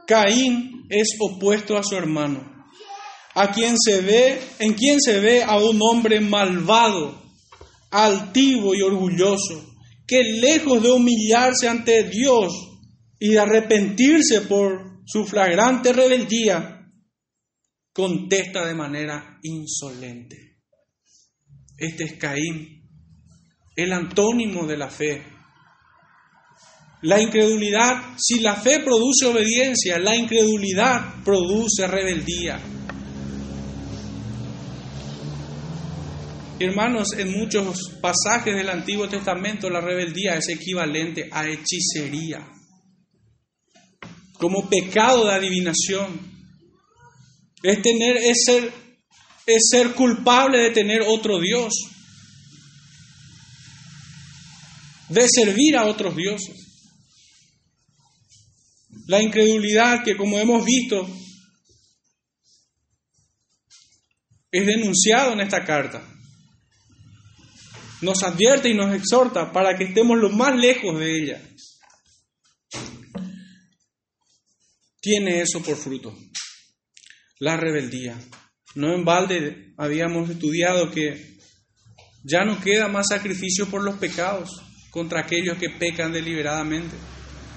[0.07, 2.65] Caín es opuesto a su hermano,
[3.33, 7.21] a quien se ve, en quien se ve a un hombre malvado,
[7.91, 9.70] altivo y orgulloso,
[10.11, 12.51] que lejos de humillarse ante Dios
[13.17, 16.85] y de arrepentirse por su flagrante rebeldía,
[17.93, 20.57] contesta de manera insolente.
[21.77, 22.89] Este es Caín,
[23.73, 25.23] el antónimo de la fe.
[27.03, 32.59] La incredulidad, si la fe produce obediencia, la incredulidad produce rebeldía.
[36.63, 42.47] Hermanos, en muchos pasajes del Antiguo Testamento la rebeldía es equivalente a hechicería,
[44.33, 46.29] como pecado de adivinación.
[47.63, 48.71] Es tener es ser,
[49.47, 51.73] es ser culpable de tener otro Dios,
[55.09, 56.55] de servir a otros dioses.
[59.07, 61.09] La incredulidad que como hemos visto
[64.51, 66.10] es denunciado en esta carta
[68.01, 71.41] nos advierte y nos exhorta para que estemos lo más lejos de ella.
[74.99, 76.15] Tiene eso por fruto,
[77.39, 78.17] la rebeldía.
[78.75, 81.39] No en balde habíamos estudiado que
[82.23, 86.95] ya no queda más sacrificio por los pecados contra aquellos que pecan deliberadamente,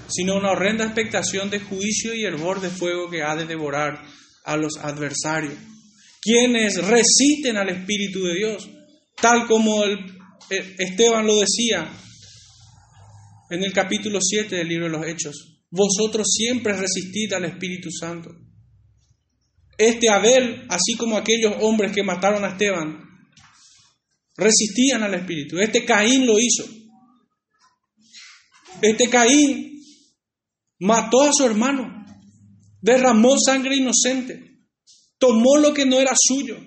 [0.07, 4.03] sino una horrenda expectación de juicio y borde de fuego que ha de devorar
[4.43, 5.53] a los adversarios,
[6.21, 8.69] quienes resisten al Espíritu de Dios,
[9.21, 10.14] tal como el
[10.49, 11.91] Esteban lo decía
[13.49, 15.63] en el capítulo 7 del libro de los Hechos.
[15.69, 18.31] Vosotros siempre resistid al Espíritu Santo.
[19.77, 23.01] Este Abel, así como aquellos hombres que mataron a Esteban,
[24.37, 25.59] resistían al Espíritu.
[25.59, 26.65] Este Caín lo hizo.
[28.81, 29.81] Este Caín
[30.79, 32.05] mató a su hermano,
[32.81, 34.59] derramó sangre inocente,
[35.17, 36.57] tomó lo que no era suyo.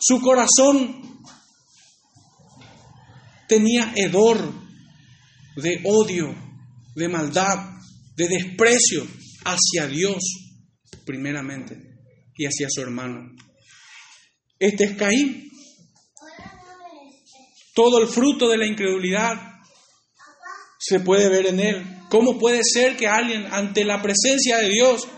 [0.00, 1.03] Su corazón
[3.48, 4.38] tenía hedor
[5.56, 6.34] de odio,
[6.94, 7.78] de maldad,
[8.16, 9.06] de desprecio
[9.44, 10.22] hacia Dios,
[11.04, 11.78] primeramente,
[12.36, 13.34] y hacia su hermano.
[14.58, 15.50] Este es Caín.
[17.74, 19.54] Todo el fruto de la incredulidad
[20.78, 21.84] se puede ver en él.
[22.08, 25.08] ¿Cómo puede ser que alguien ante la presencia de Dios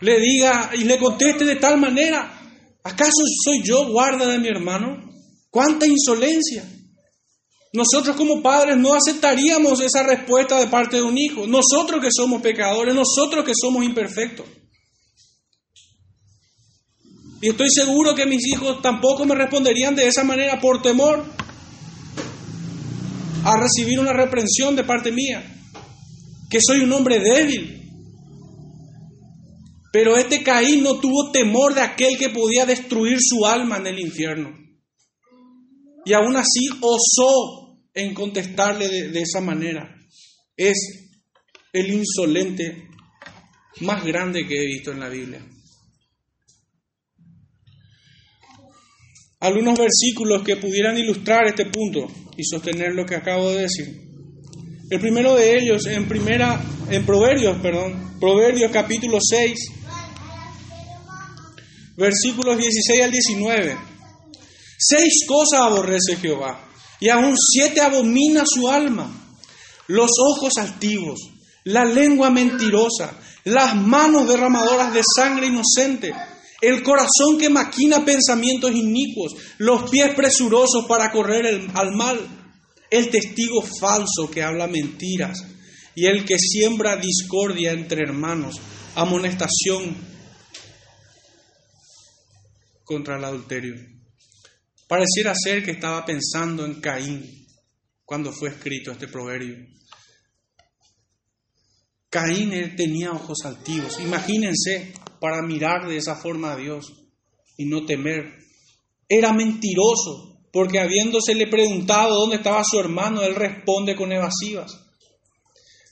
[0.00, 2.40] le diga y le conteste de tal manera,
[2.82, 5.08] ¿acaso soy yo guarda de mi hermano?
[5.48, 6.64] ¿Cuánta insolencia?
[7.72, 11.46] Nosotros como padres no aceptaríamos esa respuesta de parte de un hijo.
[11.46, 14.46] Nosotros que somos pecadores, nosotros que somos imperfectos.
[17.40, 21.24] Y estoy seguro que mis hijos tampoco me responderían de esa manera por temor
[23.44, 25.42] a recibir una reprensión de parte mía,
[26.48, 27.90] que soy un hombre débil.
[29.92, 33.98] Pero este Caín no tuvo temor de aquel que podía destruir su alma en el
[33.98, 34.50] infierno.
[36.04, 37.61] Y aún así osó
[37.94, 39.94] en contestarle de, esa manera.
[40.56, 40.76] Es
[41.72, 42.88] el insolente
[43.80, 45.44] más grande que he visto en la Biblia.
[49.40, 54.00] Algunos versículos que pudieran ilustrar este punto y sostener lo que acabo de decir.
[54.88, 59.58] El primero de ellos en primera en Proverbios, perdón, Proverbios capítulo 6,
[61.96, 63.76] versículos 16 al 19.
[64.78, 66.71] Seis cosas aborrece Jehová
[67.02, 69.10] y aún siete abomina su alma,
[69.88, 71.18] los ojos altivos,
[71.64, 76.14] la lengua mentirosa, las manos derramadoras de sangre inocente,
[76.60, 82.20] el corazón que maquina pensamientos inicuos, los pies presurosos para correr al mal,
[82.88, 85.44] el testigo falso que habla mentiras
[85.96, 88.60] y el que siembra discordia entre hermanos,
[88.94, 89.96] amonestación
[92.84, 94.01] contra el adulterio.
[94.92, 97.46] Pareciera ser que estaba pensando en Caín
[98.04, 99.56] cuando fue escrito este proverbio.
[102.10, 103.98] Caín tenía ojos altivos.
[104.00, 106.92] Imagínense para mirar de esa forma a Dios
[107.56, 108.34] y no temer.
[109.08, 114.78] Era mentiroso, porque habiéndosele preguntado dónde estaba su hermano, él responde con evasivas.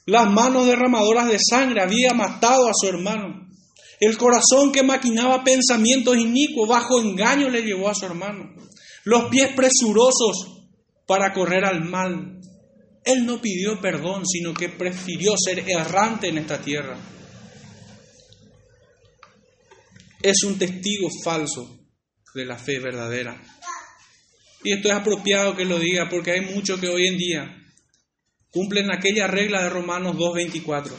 [0.04, 3.48] Las manos derramadoras de sangre había matado a su hermano.
[3.98, 8.60] El corazón que maquinaba pensamientos inicuos bajo engaño le llevó a su hermano.
[9.04, 10.60] Los pies presurosos
[11.06, 12.40] para correr al mal.
[13.04, 16.98] Él no pidió perdón, sino que prefirió ser errante en esta tierra.
[20.22, 21.78] Es un testigo falso
[22.34, 23.42] de la fe verdadera.
[24.62, 27.56] Y esto es apropiado que lo diga porque hay muchos que hoy en día
[28.50, 30.92] cumplen aquella regla de Romanos 2.24.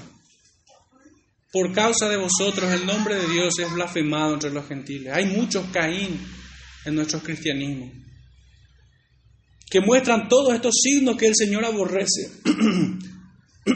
[1.52, 5.14] Por causa de vosotros el nombre de Dios es blasfemado entre los gentiles.
[5.14, 6.20] Hay muchos Caín
[6.86, 7.92] en nuestro cristianismo
[9.72, 12.30] que muestran todos estos signos que el Señor aborrece,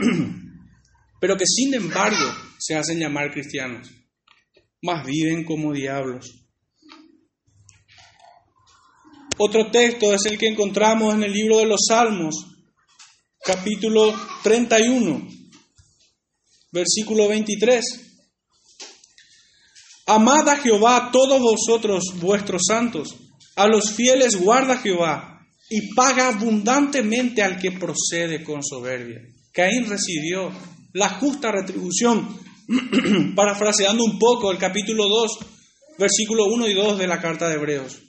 [1.22, 3.89] pero que sin embargo se hacen llamar cristianos,
[4.82, 6.49] más viven como diablos.
[9.38, 12.45] Otro texto es el que encontramos en el libro de los Salmos,
[13.45, 15.30] capítulo 31,
[16.74, 18.05] versículo 23.
[20.08, 23.16] Amad a Jehová todos vosotros vuestros santos,
[23.56, 29.22] a los fieles guarda Jehová y paga abundantemente al que procede con soberbia.
[29.51, 30.51] Caín recibió
[30.93, 32.38] la justa retribución,
[33.36, 35.39] parafraseando un poco el capítulo 2,
[35.97, 37.99] versículo 1 y 2 de la carta de Hebreos.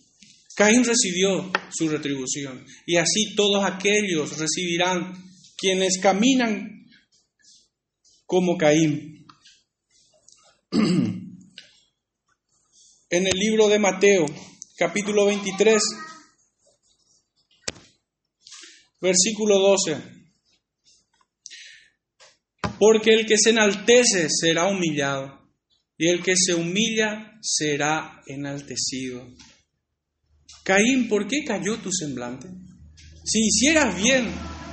[0.55, 5.15] Caín recibió su retribución y así todos aquellos recibirán
[5.57, 6.87] quienes caminan
[8.27, 9.27] como Caín.
[13.09, 14.27] En el libro de Mateo,
[14.77, 15.81] capítulo 23,
[19.01, 20.03] Versículo 12.
[22.81, 25.41] Porque el que se enaltece será humillado,
[25.97, 29.25] y el que se humilla será enaltecido.
[30.65, 32.49] Caín, ¿por qué cayó tu semblante?
[33.25, 34.29] Si hicieras bien,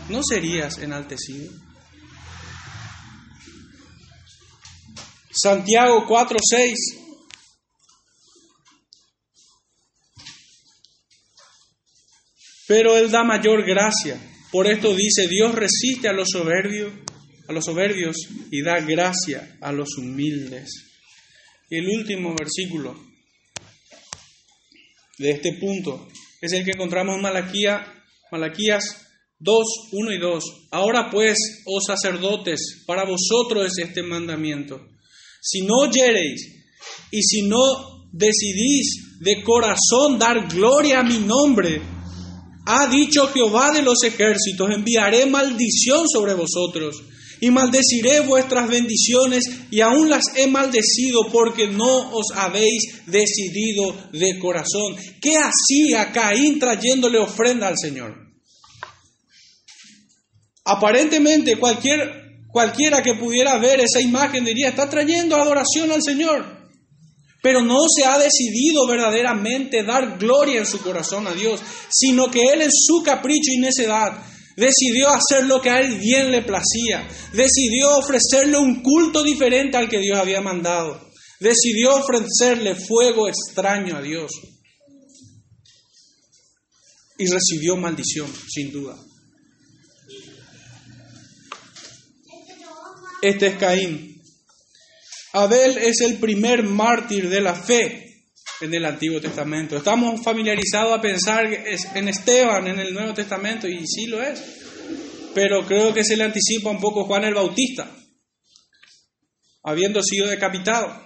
[0.10, 1.54] ¿no serías enaltecido?
[5.32, 7.03] Santiago 4:6
[12.68, 14.20] pero Él da mayor gracia.
[14.52, 16.94] Por esto dice, Dios resiste a los soberbios,
[17.48, 18.16] a los soberbios
[18.52, 20.70] y da gracia a los humildes.
[21.70, 22.96] Y el último versículo
[25.18, 26.08] de este punto
[26.42, 27.86] es el que encontramos en Malaquía,
[28.32, 29.08] Malaquías
[29.40, 30.44] 2, 1 y 2.
[30.72, 34.80] Ahora pues, oh sacerdotes, para vosotros es este mandamiento.
[35.42, 36.66] Si no oyereis
[37.12, 41.82] y si no decidís de corazón dar gloria a mi nombre,
[42.66, 47.04] ha dicho Jehová de los ejércitos, enviaré maldición sobre vosotros
[47.42, 54.40] y maldeciré vuestras bendiciones y aún las he maldecido porque no os habéis decidido de
[54.40, 54.96] corazón.
[55.22, 58.16] ¿Qué hacía Caín trayéndole ofrenda al Señor?
[60.64, 66.63] Aparentemente cualquier, cualquiera que pudiera ver esa imagen diría, está trayendo adoración al Señor
[67.44, 71.60] pero no se ha decidido verdaderamente dar gloria en su corazón a Dios,
[71.92, 74.18] sino que Él en su capricho y necedad
[74.56, 79.90] decidió hacer lo que a Él bien le placía, decidió ofrecerle un culto diferente al
[79.90, 84.32] que Dios había mandado, decidió ofrecerle fuego extraño a Dios
[87.18, 88.96] y recibió maldición, sin duda.
[93.22, 94.13] Este es Caín.
[95.34, 98.28] Abel es el primer mártir de la fe
[98.62, 99.76] en el Antiguo Testamento.
[99.76, 104.40] Estamos familiarizados a pensar en Esteban en el Nuevo Testamento y sí lo es,
[105.34, 107.90] pero creo que se le anticipa un poco Juan el Bautista,
[109.64, 111.04] habiendo sido decapitado.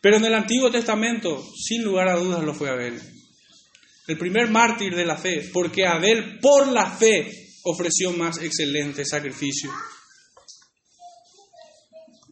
[0.00, 3.00] Pero en el Antiguo Testamento, sin lugar a dudas, lo fue Abel.
[4.06, 9.72] El primer mártir de la fe, porque Abel por la fe ofreció más excelente sacrificio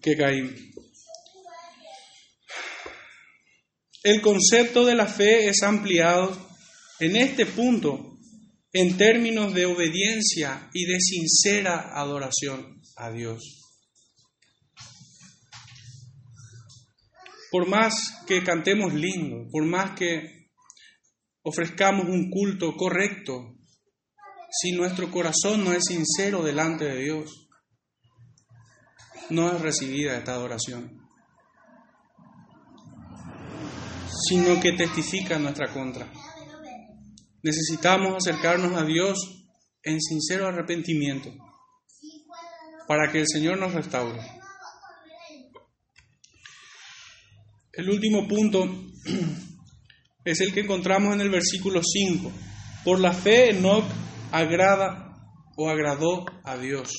[0.01, 0.66] que Caín.
[4.07, 6.31] El concepto de la fe es ampliado
[7.01, 8.21] en este punto
[8.73, 13.43] en términos de obediencia y de sincera adoración a Dios.
[17.51, 20.51] Por más que cantemos lindo, por más que
[21.43, 23.57] ofrezcamos un culto correcto,
[24.53, 27.49] si nuestro corazón no es sincero delante de Dios,
[29.31, 30.96] no es recibida esta adoración.
[34.29, 36.11] sino que testifica en nuestra contra.
[37.43, 39.19] Necesitamos acercarnos a Dios
[39.83, 41.33] en sincero arrepentimiento
[42.89, 44.21] para que el Señor nos restaure.
[47.73, 48.69] El último punto
[50.25, 52.33] es el que encontramos en el versículo 5.
[52.85, 53.85] Por la fe Enoch
[54.33, 55.15] agrada
[55.57, 56.91] o agradó a Dios.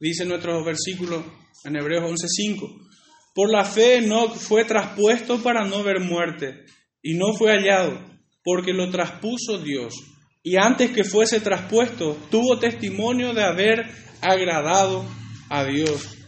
[0.00, 1.24] Dice nuestro versículo
[1.64, 2.91] en Hebreos 11:5.
[3.34, 6.64] Por la fe Enoch fue traspuesto para no ver muerte
[7.02, 7.98] y no fue hallado,
[8.44, 9.94] porque lo traspuso Dios.
[10.42, 13.86] Y antes que fuese traspuesto, tuvo testimonio de haber
[14.20, 15.04] agradado
[15.48, 16.18] a Dios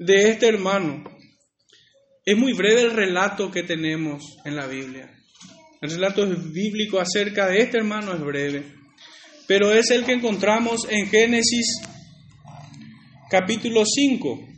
[0.00, 1.04] de este hermano.
[2.24, 5.10] Es muy breve el relato que tenemos en la Biblia.
[5.82, 8.74] El relato bíblico acerca de este hermano es breve,
[9.46, 11.66] pero es el que encontramos en Génesis
[13.30, 14.48] capítulo 5.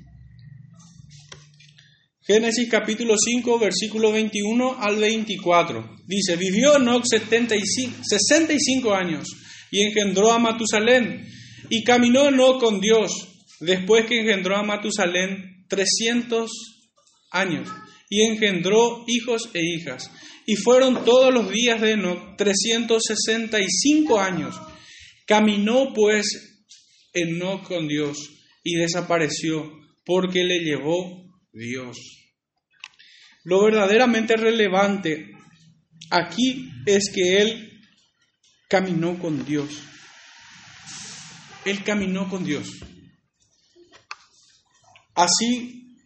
[2.23, 5.97] Génesis capítulo 5, versículo 21 al 24.
[6.07, 9.29] Dice, vivió Enoch 75, 65 años
[9.71, 11.29] y engendró a Matusalén
[11.69, 13.13] y caminó Enoch con Dios
[13.61, 16.51] después que engendró a Matusalén 300
[17.31, 17.69] años
[18.09, 20.11] y engendró hijos e hijas.
[20.47, 24.57] Y fueron todos los días de Enoch 365 años.
[25.27, 26.65] Caminó pues
[27.13, 29.71] Enoch con Dios y desapareció
[30.05, 31.97] porque le llevó Dios.
[33.45, 35.31] Lo verdaderamente relevante
[36.11, 37.81] aquí es que él
[38.69, 39.83] caminó con Dios.
[41.65, 42.69] Él caminó con Dios
[45.15, 45.99] así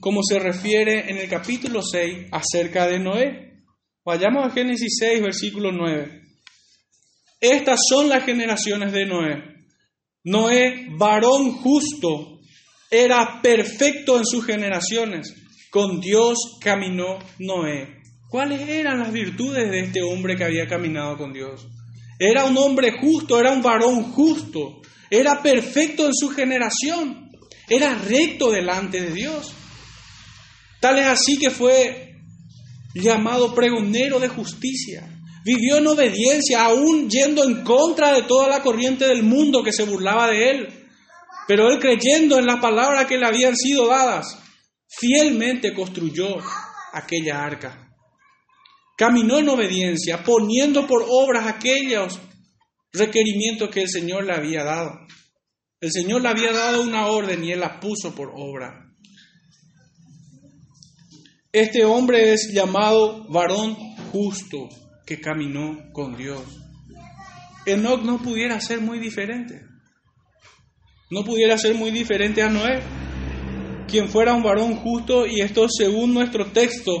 [0.00, 3.64] como se refiere en el capítulo 6 acerca de Noé.
[4.04, 6.22] Vayamos a Génesis 6, versículo 9.
[7.40, 9.51] Estas son las generaciones de Noé.
[10.24, 12.40] Noé, varón justo,
[12.90, 15.34] era perfecto en sus generaciones.
[15.70, 18.02] Con Dios caminó Noé.
[18.28, 21.66] ¿Cuáles eran las virtudes de este hombre que había caminado con Dios?
[22.18, 27.30] Era un hombre justo, era un varón justo, era perfecto en su generación.
[27.68, 29.52] Era recto delante de Dios.
[30.80, 32.16] Tal es así que fue
[32.94, 35.08] llamado pregonero de justicia.
[35.44, 39.84] Vivió en obediencia, aún yendo en contra de toda la corriente del mundo que se
[39.84, 40.88] burlaba de él.
[41.48, 44.38] Pero él creyendo en las palabras que le habían sido dadas,
[44.88, 46.36] fielmente construyó
[46.92, 47.88] aquella arca.
[48.96, 52.20] Caminó en obediencia, poniendo por obras aquellos
[52.92, 54.92] requerimientos que el Señor le había dado.
[55.80, 58.94] El Señor le había dado una orden y él la puso por obra.
[61.50, 63.74] Este hombre es llamado varón
[64.12, 64.68] justo
[65.12, 66.42] que caminó con Dios.
[67.66, 69.60] Enoch no pudiera ser muy diferente.
[71.10, 72.80] No pudiera ser muy diferente a Noé,
[73.86, 76.92] quien fuera un varón justo y esto según nuestro texto,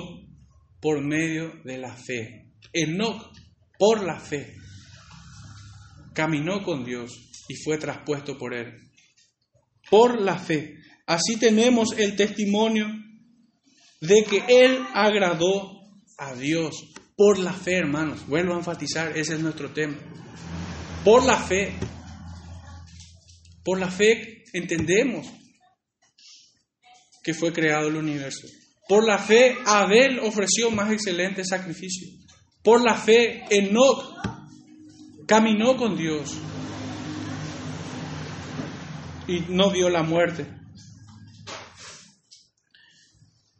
[0.78, 2.52] por medio de la fe.
[2.74, 3.32] Enoch,
[3.78, 4.56] por la fe,
[6.12, 8.74] caminó con Dios y fue traspuesto por él.
[9.90, 10.76] Por la fe.
[11.06, 12.88] Así tenemos el testimonio
[14.02, 15.80] de que él agradó
[16.18, 16.91] a Dios.
[17.16, 18.26] Por la fe, hermanos.
[18.26, 19.96] Vuelvo a enfatizar, ese es nuestro tema.
[21.04, 21.74] Por la fe.
[23.64, 25.26] Por la fe entendemos
[27.22, 28.48] que fue creado el universo.
[28.88, 32.08] Por la fe, Abel ofreció más excelente sacrificio.
[32.62, 34.16] Por la fe, Enoch
[35.26, 36.36] caminó con Dios
[39.26, 40.46] y no vio la muerte.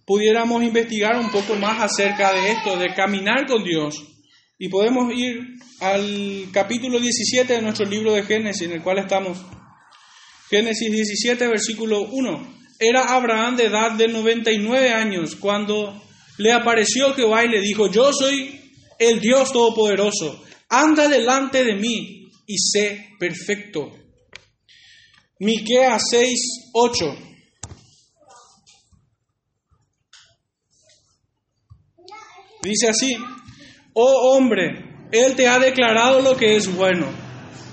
[0.05, 4.03] Pudiéramos investigar un poco más acerca de esto, de caminar con Dios.
[4.59, 5.40] Y podemos ir
[5.80, 9.38] al capítulo 17 de nuestro libro de Génesis, en el cual estamos.
[10.50, 12.57] Génesis 17, versículo 1.
[12.78, 16.03] Era Abraham de edad de 99 años cuando
[16.38, 18.61] le apareció Jehová y le dijo, yo soy
[18.98, 23.92] el Dios Todopoderoso, anda delante de mí y sé perfecto.
[25.38, 27.31] Miqueas 6, 8.
[32.62, 33.16] Dice así,
[33.92, 37.08] oh hombre, Él te ha declarado lo que es bueno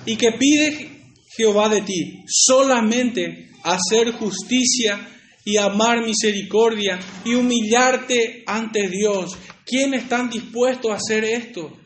[0.06, 0.90] y que pide
[1.38, 5.00] Jehová de ti, solamente hacer justicia
[5.46, 9.38] y amar misericordia y humillarte ante Dios.
[9.66, 11.78] ¿Quiénes están dispuestos a hacer esto?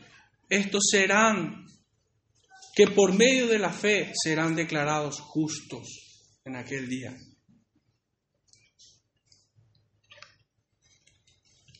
[0.48, 1.64] Estos serán
[2.74, 5.88] que por medio de la fe serán declarados justos
[6.44, 7.14] en aquel día.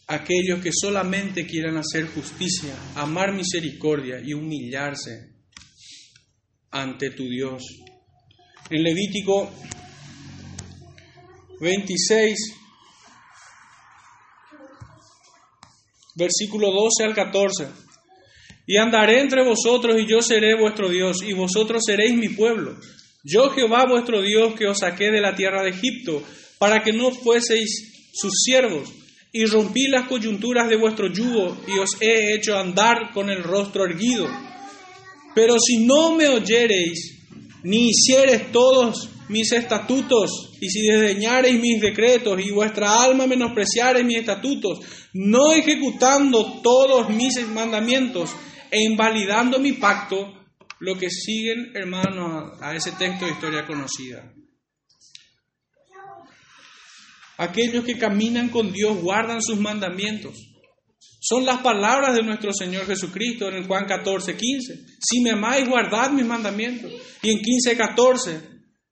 [0.07, 5.35] Aquellos que solamente quieran hacer justicia, amar misericordia y humillarse
[6.71, 7.63] ante tu Dios.
[8.71, 9.51] En Levítico
[11.61, 12.39] 26,
[16.17, 17.69] versículo 12 al 14.
[18.67, 22.79] Y andaré entre vosotros y yo seré vuestro Dios y vosotros seréis mi pueblo.
[23.23, 26.23] Yo Jehová vuestro Dios que os saqué de la tierra de Egipto,
[26.59, 28.91] para que no fueseis sus siervos,
[29.37, 33.85] y rompí las coyunturas de vuestro yugo, y os he hecho andar con el rostro
[33.85, 34.29] erguido.
[35.35, 37.19] Pero si no me oyereis,
[37.65, 44.19] ni hiciereis todos mis estatutos, y si desdeñareis mis decretos, y vuestra alma menospreciareis mis
[44.19, 44.79] estatutos,
[45.15, 48.31] no ejecutando todos mis mandamientos,
[48.71, 50.33] e invalidando mi pacto,
[50.79, 54.34] lo que siguen, hermanos, a ese texto de historia conocida.
[57.37, 60.35] Aquellos que caminan con Dios guardan sus mandamientos.
[61.21, 64.87] Son las palabras de nuestro Señor Jesucristo en Juan 14, 15.
[65.01, 66.93] Si me amáis, guardad mis mandamientos.
[67.23, 68.41] Y en 15, 14,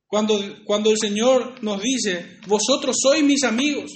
[0.07, 3.93] cuando, cuando el Señor nos dice, vosotros sois mis amigos,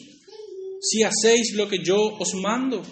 [0.80, 2.82] si hacéis lo que yo os mando.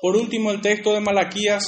[0.00, 1.64] Por último, el texto de Malaquías,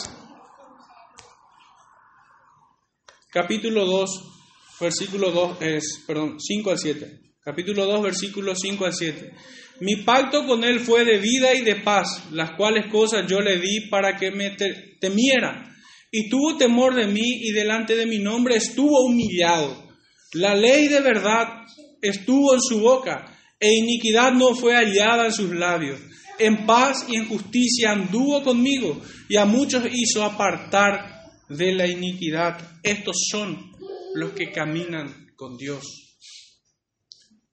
[3.33, 4.40] capítulo 2,
[4.81, 7.21] versículo 2, es, perdón, 5 al 7.
[7.45, 9.33] Capítulo 2, versículos 5 al 7.
[9.81, 13.59] Mi pacto con él fue de vida y de paz, las cuales cosas yo le
[13.59, 14.57] di para que me
[15.01, 15.67] temiera.
[16.11, 19.89] Y tuvo temor de mí y delante de mi nombre estuvo humillado.
[20.33, 21.65] La ley de verdad
[22.03, 26.01] estuvo en su boca e iniquidad no fue hallada en sus labios
[26.41, 32.59] en paz y en justicia anduvo conmigo y a muchos hizo apartar de la iniquidad.
[32.83, 33.70] Estos son
[34.15, 35.85] los que caminan con Dios.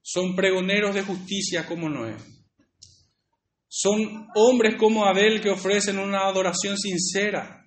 [0.02, 2.16] Son pregoneros de justicia como Noé.
[3.68, 7.66] Son hombres como Abel que ofrecen una adoración sincera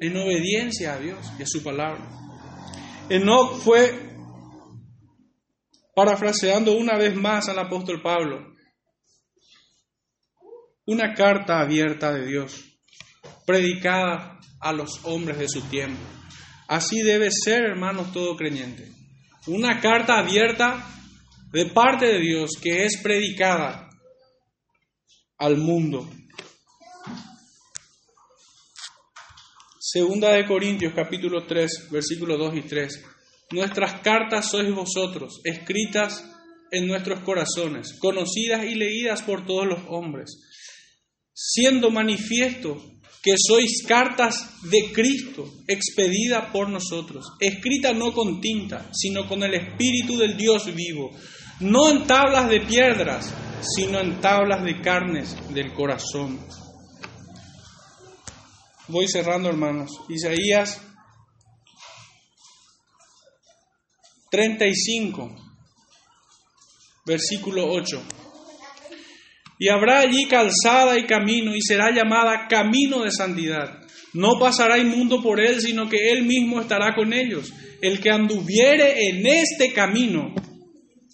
[0.00, 2.06] en obediencia a Dios y a su palabra.
[3.08, 4.16] Enoch fue,
[5.94, 8.54] parafraseando una vez más al apóstol Pablo,
[10.86, 12.64] una carta abierta de Dios,
[13.46, 16.15] predicada a los hombres de su tiempo.
[16.68, 18.90] Así debe ser, hermanos, todo creyente.
[19.46, 20.84] Una carta abierta
[21.52, 23.88] de parte de Dios que es predicada
[25.38, 26.10] al mundo.
[29.78, 33.04] Segunda de Corintios capítulo 3, versículos 2 y 3.
[33.52, 36.24] Nuestras cartas sois vosotros, escritas
[36.72, 40.46] en nuestros corazones, conocidas y leídas por todos los hombres
[41.38, 42.82] siendo manifiesto
[43.26, 44.36] que sois cartas
[44.70, 50.72] de Cristo, expedida por nosotros, escrita no con tinta, sino con el Espíritu del Dios
[50.72, 51.10] vivo,
[51.58, 53.34] no en tablas de piedras,
[53.74, 56.38] sino en tablas de carnes del corazón.
[58.86, 59.90] Voy cerrando, hermanos.
[60.08, 60.80] Isaías
[64.30, 65.34] 35,
[67.04, 68.25] versículo 8.
[69.58, 73.80] Y habrá allí calzada y camino, y será llamada camino de santidad.
[74.12, 77.52] No pasará inmundo por él, sino que él mismo estará con ellos.
[77.80, 80.34] El que anduviere en este camino,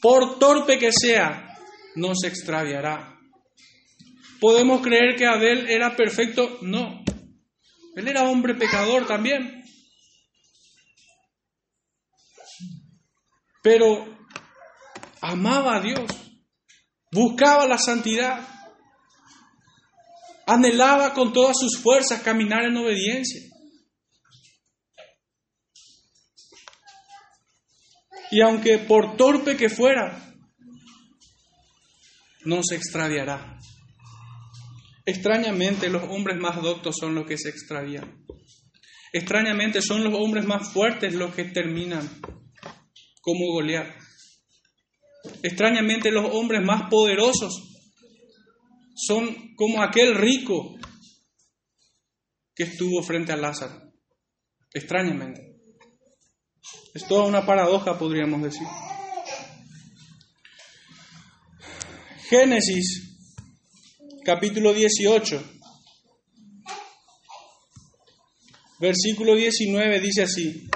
[0.00, 1.56] por torpe que sea,
[1.96, 3.18] no se extraviará.
[4.40, 6.58] ¿Podemos creer que Abel era perfecto?
[6.62, 7.04] No.
[7.94, 9.62] Él era hombre pecador también.
[13.62, 14.18] Pero
[15.20, 16.31] amaba a Dios
[17.12, 18.48] buscaba la santidad,
[20.46, 23.42] anhelaba con todas sus fuerzas caminar en obediencia.
[28.30, 30.34] Y aunque por torpe que fuera,
[32.44, 33.58] no se extraviará.
[35.04, 38.24] Extrañamente los hombres más doctos son los que se extravían.
[39.12, 42.08] Extrañamente son los hombres más fuertes los que terminan
[43.20, 44.01] como Goliat.
[45.42, 47.68] Extrañamente los hombres más poderosos
[48.94, 50.74] son como aquel rico
[52.54, 53.92] que estuvo frente a Lázaro.
[54.72, 55.52] Extrañamente.
[56.94, 58.66] Es toda una paradoja, podríamos decir.
[62.28, 63.18] Génesis,
[64.24, 65.42] capítulo 18,
[68.80, 70.68] versículo 19 dice así,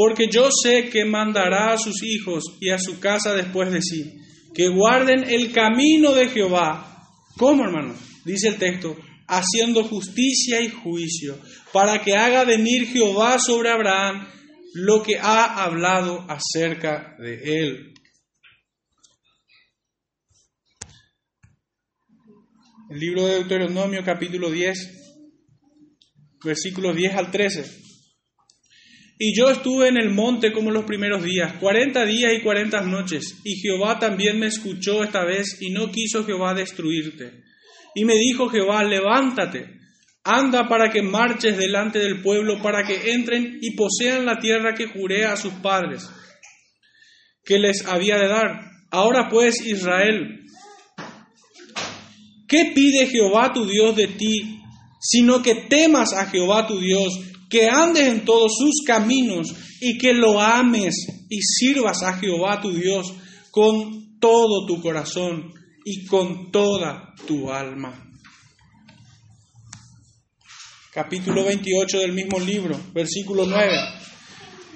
[0.00, 4.18] porque yo sé que mandará a sus hijos y a su casa después de sí,
[4.54, 7.06] que guarden el camino de Jehová.
[7.36, 7.94] ¿Cómo, hermano?
[8.24, 8.96] Dice el texto,
[9.28, 11.38] haciendo justicia y juicio,
[11.74, 14.26] para que haga venir Jehová sobre Abraham
[14.72, 17.92] lo que ha hablado acerca de él.
[22.88, 24.78] El libro de Deuteronomio capítulo 10,
[26.42, 27.89] versículos 10 al 13.
[29.22, 33.36] Y yo estuve en el monte como los primeros días, cuarenta días y cuarenta noches,
[33.44, 37.42] y Jehová también me escuchó esta vez, y no quiso Jehová destruirte.
[37.94, 39.78] Y me dijo Jehová, levántate,
[40.24, 44.86] Anda para que marches delante del pueblo, para que entren y posean la tierra que
[44.86, 46.08] juré a sus padres,
[47.44, 48.70] que les había de dar.
[48.90, 50.46] Ahora pues, Israel,
[52.48, 54.62] ¿qué pide Jehová tu Dios de ti,
[54.98, 59.48] sino que temas a Jehová tu Dios, que andes en todos sus caminos
[59.80, 60.94] y que lo ames
[61.28, 63.12] y sirvas a Jehová tu Dios
[63.50, 65.52] con todo tu corazón
[65.84, 68.06] y con toda tu alma?
[70.92, 73.76] Capítulo 28 del mismo libro, versículo 9.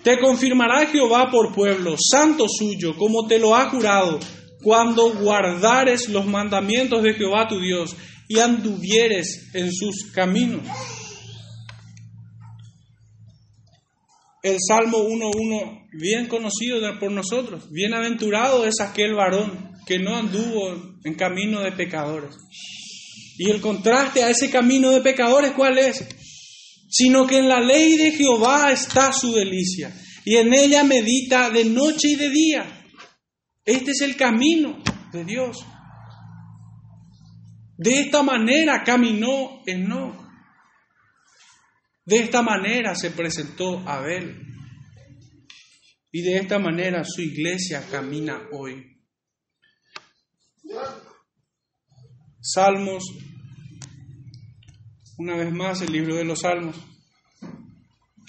[0.03, 4.20] Te confirmará Jehová por pueblo, santo suyo, como te lo ha jurado,
[4.62, 7.97] cuando guardares los mandamientos de Jehová tu Dios
[8.29, 10.62] y anduvieres en sus caminos.
[14.45, 21.15] El Salmo 1.1, bien conocido por nosotros, bienaventurado es aquel varón que no anduvo en
[21.15, 22.37] camino de pecadores.
[23.39, 26.07] Y el contraste a ese camino de pecadores, ¿cuál es?
[26.91, 31.65] Sino que en la ley de Jehová está su delicia, y en ella medita de
[31.65, 32.87] noche y de día.
[33.65, 34.77] Este es el camino
[35.11, 35.65] de Dios.
[37.79, 40.24] De esta manera caminó Enoch.
[42.05, 44.47] De esta manera se presentó Abel.
[46.13, 49.03] Y de esta manera su iglesia camina hoy.
[52.41, 53.05] Salmos,
[55.17, 56.77] una vez más el libro de los Salmos,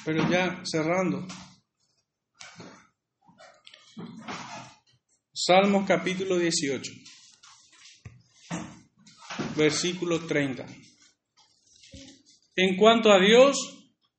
[0.06, 1.28] pero ya cerrando.
[5.34, 6.92] Salmos capítulo 18,
[9.58, 10.66] versículo 30.
[12.58, 13.58] En cuanto a Dios,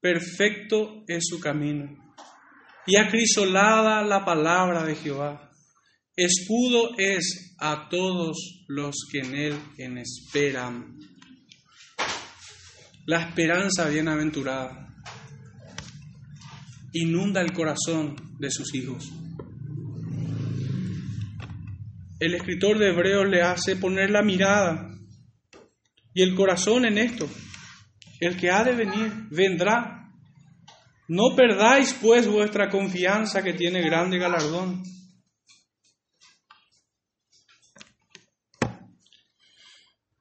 [0.00, 1.96] perfecto es su camino,
[2.86, 5.50] y acrisolada la palabra de Jehová.
[6.14, 10.98] Escudo es a todos los que en Él en esperan.
[13.06, 14.86] La esperanza bienaventurada
[16.92, 19.10] inunda el corazón de sus hijos.
[22.18, 24.90] El escritor de Hebreos le hace poner la mirada
[26.14, 27.28] y el corazón en esto.
[28.26, 30.10] El que ha de venir vendrá.
[31.06, 34.82] No perdáis pues vuestra confianza que tiene grande galardón.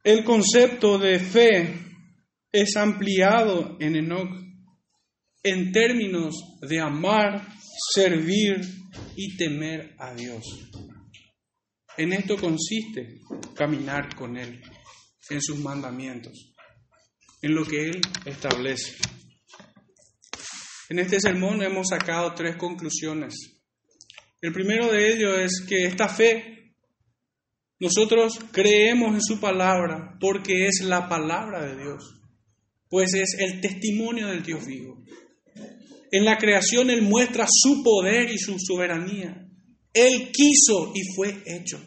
[0.03, 1.80] El concepto de fe
[2.51, 4.30] es ampliado en Enoch
[5.41, 7.47] en términos de amar,
[7.91, 8.62] servir
[9.16, 10.43] y temer a Dios.
[11.97, 13.20] En esto consiste
[13.56, 14.62] caminar con Él,
[15.32, 16.55] en sus mandamientos,
[17.46, 18.96] en lo que Él establece.
[20.89, 23.36] En este sermón hemos sacado tres conclusiones.
[24.41, 26.74] El primero de ellos es que esta fe
[27.80, 32.20] nosotros creemos en su palabra porque es la palabra de Dios,
[32.89, 35.04] pues es el testimonio del Dios vivo.
[36.12, 39.48] En la creación Él muestra su poder y su soberanía.
[39.93, 41.80] Él quiso y fue hecho.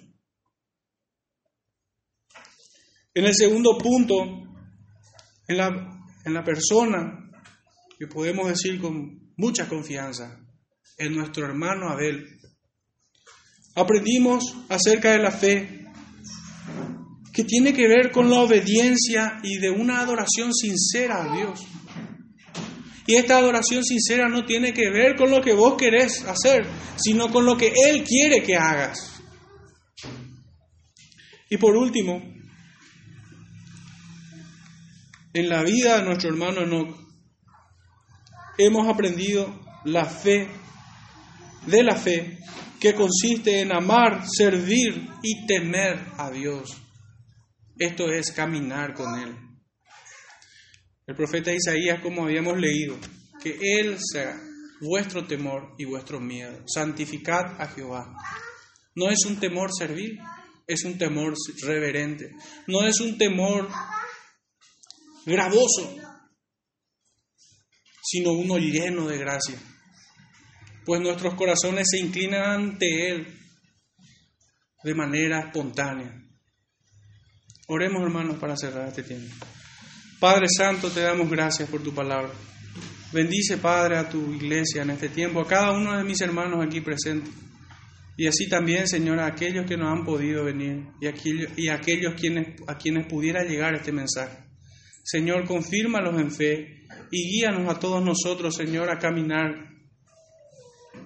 [3.12, 4.47] En el segundo punto,
[5.49, 5.68] en la,
[6.24, 7.30] en la persona
[7.99, 10.38] que podemos decir con mucha confianza,
[10.99, 12.38] en nuestro hermano Abel,
[13.74, 15.84] aprendimos acerca de la fe
[17.32, 21.61] que tiene que ver con la obediencia y de una adoración sincera a Dios.
[23.07, 27.30] Y esta adoración sincera no tiene que ver con lo que vos querés hacer, sino
[27.30, 29.22] con lo que Él quiere que hagas.
[31.49, 32.20] Y por último,
[35.32, 36.96] en la vida de nuestro hermano Enoch,
[38.56, 40.48] hemos aprendido la fe,
[41.66, 42.38] de la fe,
[42.80, 46.76] que consiste en amar, servir y temer a Dios.
[47.76, 49.36] Esto es caminar con Él.
[51.06, 52.96] El profeta Isaías, como habíamos leído,
[53.42, 54.38] que Él sea
[54.80, 56.62] vuestro temor y vuestro miedo.
[56.66, 58.14] Santificad a Jehová.
[58.94, 60.18] No es un temor servil,
[60.66, 62.30] es un temor reverente.
[62.66, 63.68] No es un temor
[65.28, 65.94] gravoso,
[68.02, 69.58] sino uno lleno de gracia.
[70.84, 73.26] Pues nuestros corazones se inclinan ante Él
[74.82, 76.14] de manera espontánea.
[77.68, 79.34] Oremos hermanos para cerrar este tiempo.
[80.18, 82.32] Padre Santo, te damos gracias por tu palabra.
[83.12, 86.80] Bendice, Padre, a tu iglesia en este tiempo, a cada uno de mis hermanos aquí
[86.80, 87.32] presentes.
[88.16, 91.14] Y así también, Señor, a aquellos que no han podido venir y a
[91.56, 94.47] y aquellos quienes, a quienes pudiera llegar este mensaje.
[95.11, 99.54] Señor, confírmalos en fe y guíanos a todos nosotros, Señor, a caminar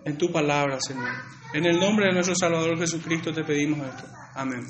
[0.05, 1.09] en tu palabra, Señor.
[1.55, 4.09] En el nombre de nuestro Salvador Jesucristo te pedimos esto.
[4.35, 4.65] Amén.